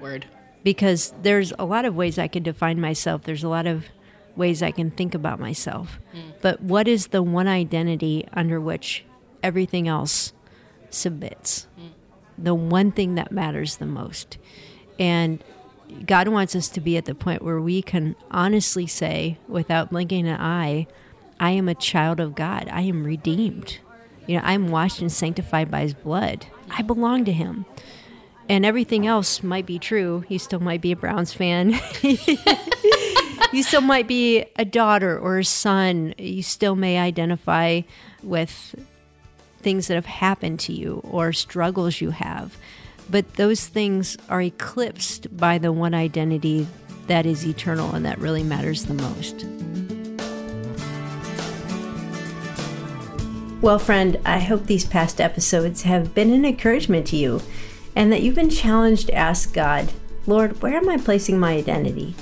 Word. 0.00 0.26
because 0.62 1.12
there's 1.22 1.52
a 1.58 1.64
lot 1.64 1.84
of 1.84 1.96
ways 1.96 2.18
I 2.18 2.28
can 2.28 2.42
define 2.42 2.80
myself. 2.80 3.22
There's 3.22 3.42
a 3.42 3.48
lot 3.48 3.66
of 3.66 3.86
ways 4.36 4.62
I 4.62 4.70
can 4.70 4.90
think 4.90 5.14
about 5.14 5.40
myself. 5.40 5.98
Mm. 6.14 6.34
But 6.40 6.60
what 6.60 6.86
is 6.86 7.08
the 7.08 7.22
one 7.22 7.48
identity 7.48 8.28
under 8.32 8.60
which 8.60 9.04
everything 9.42 9.88
else 9.88 10.32
submits? 10.90 11.66
Mm. 11.80 11.90
The 12.38 12.54
one 12.54 12.92
thing 12.92 13.16
that 13.16 13.32
matters 13.32 13.76
the 13.78 13.86
most. 13.86 14.38
And 14.98 15.42
God 16.06 16.28
wants 16.28 16.54
us 16.54 16.68
to 16.70 16.80
be 16.80 16.96
at 16.96 17.04
the 17.04 17.14
point 17.14 17.42
where 17.42 17.60
we 17.60 17.82
can 17.82 18.16
honestly 18.30 18.86
say, 18.86 19.38
without 19.46 19.90
blinking 19.90 20.26
an 20.26 20.40
eye, 20.40 20.86
I 21.40 21.50
am 21.50 21.68
a 21.68 21.74
child 21.74 22.20
of 22.20 22.34
God. 22.34 22.68
I 22.70 22.82
am 22.82 23.04
redeemed. 23.04 23.78
You 24.26 24.36
know, 24.36 24.42
I'm 24.44 24.68
washed 24.68 25.00
and 25.00 25.10
sanctified 25.10 25.70
by 25.70 25.80
his 25.80 25.94
blood. 25.94 26.46
I 26.70 26.82
belong 26.82 27.24
to 27.24 27.32
him. 27.32 27.64
And 28.48 28.64
everything 28.64 29.06
else 29.06 29.42
might 29.42 29.66
be 29.66 29.78
true. 29.78 30.24
You 30.28 30.38
still 30.38 30.60
might 30.60 30.80
be 30.80 30.92
a 30.92 30.96
Browns 30.96 31.32
fan. 31.32 31.78
you 32.02 33.62
still 33.62 33.82
might 33.82 34.08
be 34.08 34.44
a 34.56 34.64
daughter 34.64 35.18
or 35.18 35.38
a 35.38 35.44
son. 35.44 36.14
You 36.18 36.42
still 36.42 36.74
may 36.74 36.98
identify 36.98 37.82
with 38.22 38.74
things 39.60 39.88
that 39.88 39.94
have 39.94 40.06
happened 40.06 40.60
to 40.60 40.72
you 40.72 41.00
or 41.04 41.32
struggles 41.32 42.00
you 42.00 42.10
have. 42.10 42.56
But 43.10 43.34
those 43.34 43.66
things 43.66 44.16
are 44.28 44.42
eclipsed 44.42 45.36
by 45.36 45.58
the 45.58 45.72
one 45.72 45.94
identity 45.94 46.66
that 47.06 47.24
is 47.24 47.46
eternal 47.46 47.94
and 47.94 48.04
that 48.04 48.18
really 48.18 48.42
matters 48.42 48.84
the 48.84 48.94
most. 48.94 49.46
Well, 53.60 53.78
friend, 53.78 54.20
I 54.24 54.38
hope 54.38 54.66
these 54.66 54.84
past 54.84 55.20
episodes 55.20 55.82
have 55.82 56.14
been 56.14 56.32
an 56.32 56.44
encouragement 56.44 57.08
to 57.08 57.16
you 57.16 57.42
and 57.96 58.12
that 58.12 58.22
you've 58.22 58.36
been 58.36 58.50
challenged 58.50 59.08
to 59.08 59.14
ask 59.14 59.52
God, 59.52 59.92
Lord, 60.26 60.62
where 60.62 60.76
am 60.76 60.88
I 60.88 60.98
placing 60.98 61.40
my 61.40 61.54
identity? 61.54 62.14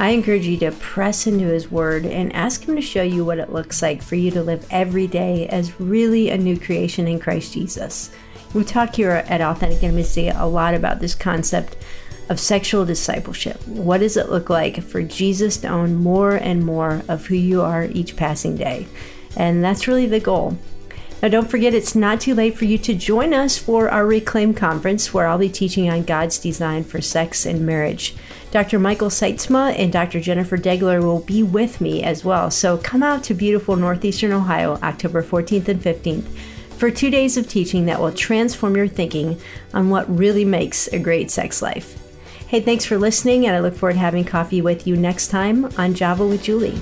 I 0.00 0.10
encourage 0.10 0.46
you 0.46 0.56
to 0.58 0.72
press 0.72 1.26
into 1.26 1.44
His 1.44 1.70
Word 1.70 2.06
and 2.06 2.34
ask 2.34 2.66
Him 2.66 2.74
to 2.74 2.82
show 2.82 3.02
you 3.02 3.24
what 3.24 3.38
it 3.38 3.52
looks 3.52 3.82
like 3.82 4.02
for 4.02 4.16
you 4.16 4.30
to 4.32 4.42
live 4.42 4.66
every 4.70 5.06
day 5.06 5.46
as 5.48 5.78
really 5.78 6.30
a 6.30 6.38
new 6.38 6.58
creation 6.58 7.06
in 7.06 7.20
Christ 7.20 7.52
Jesus. 7.52 8.10
We 8.52 8.64
talk 8.64 8.96
here 8.96 9.10
at 9.10 9.40
Authentic 9.40 9.82
Intimacy 9.82 10.28
a 10.28 10.44
lot 10.44 10.74
about 10.74 10.98
this 10.98 11.14
concept 11.14 11.76
of 12.28 12.40
sexual 12.40 12.84
discipleship. 12.84 13.64
What 13.68 13.98
does 13.98 14.16
it 14.16 14.28
look 14.28 14.50
like 14.50 14.82
for 14.82 15.02
Jesus 15.02 15.56
to 15.58 15.68
own 15.68 15.94
more 15.94 16.34
and 16.34 16.64
more 16.64 17.02
of 17.08 17.26
who 17.26 17.36
you 17.36 17.62
are 17.62 17.84
each 17.84 18.16
passing 18.16 18.56
day? 18.56 18.88
And 19.36 19.62
that's 19.62 19.86
really 19.86 20.06
the 20.06 20.18
goal. 20.18 20.58
Now, 21.22 21.28
don't 21.28 21.50
forget, 21.50 21.74
it's 21.74 21.94
not 21.94 22.22
too 22.22 22.34
late 22.34 22.56
for 22.56 22.64
you 22.64 22.78
to 22.78 22.94
join 22.94 23.34
us 23.34 23.58
for 23.58 23.90
our 23.90 24.06
Reclaim 24.06 24.54
Conference, 24.54 25.12
where 25.12 25.26
I'll 25.26 25.38
be 25.38 25.50
teaching 25.50 25.90
on 25.90 26.04
God's 26.04 26.38
design 26.38 26.82
for 26.82 27.02
sex 27.02 27.44
and 27.44 27.66
marriage. 27.66 28.16
Dr. 28.50 28.78
Michael 28.78 29.10
Sytsma 29.10 29.78
and 29.78 29.92
Dr. 29.92 30.18
Jennifer 30.18 30.56
Degler 30.56 31.02
will 31.02 31.20
be 31.20 31.42
with 31.42 31.80
me 31.80 32.02
as 32.02 32.24
well. 32.24 32.50
So 32.50 32.78
come 32.78 33.02
out 33.02 33.22
to 33.24 33.34
beautiful 33.34 33.76
Northeastern 33.76 34.32
Ohio, 34.32 34.78
October 34.82 35.22
14th 35.22 35.68
and 35.68 35.82
15th, 35.82 36.26
for 36.80 36.90
two 36.90 37.10
days 37.10 37.36
of 37.36 37.46
teaching 37.46 37.84
that 37.84 38.00
will 38.00 38.10
transform 38.10 38.74
your 38.74 38.88
thinking 38.88 39.38
on 39.74 39.90
what 39.90 40.08
really 40.08 40.46
makes 40.46 40.86
a 40.88 40.98
great 40.98 41.30
sex 41.30 41.60
life. 41.60 41.98
Hey, 42.48 42.62
thanks 42.62 42.86
for 42.86 42.96
listening, 42.96 43.46
and 43.46 43.54
I 43.54 43.60
look 43.60 43.74
forward 43.74 43.92
to 43.92 43.98
having 43.98 44.24
coffee 44.24 44.62
with 44.62 44.86
you 44.86 44.96
next 44.96 45.28
time 45.28 45.66
on 45.76 45.92
Java 45.92 46.26
with 46.26 46.42
Julie. 46.42 46.80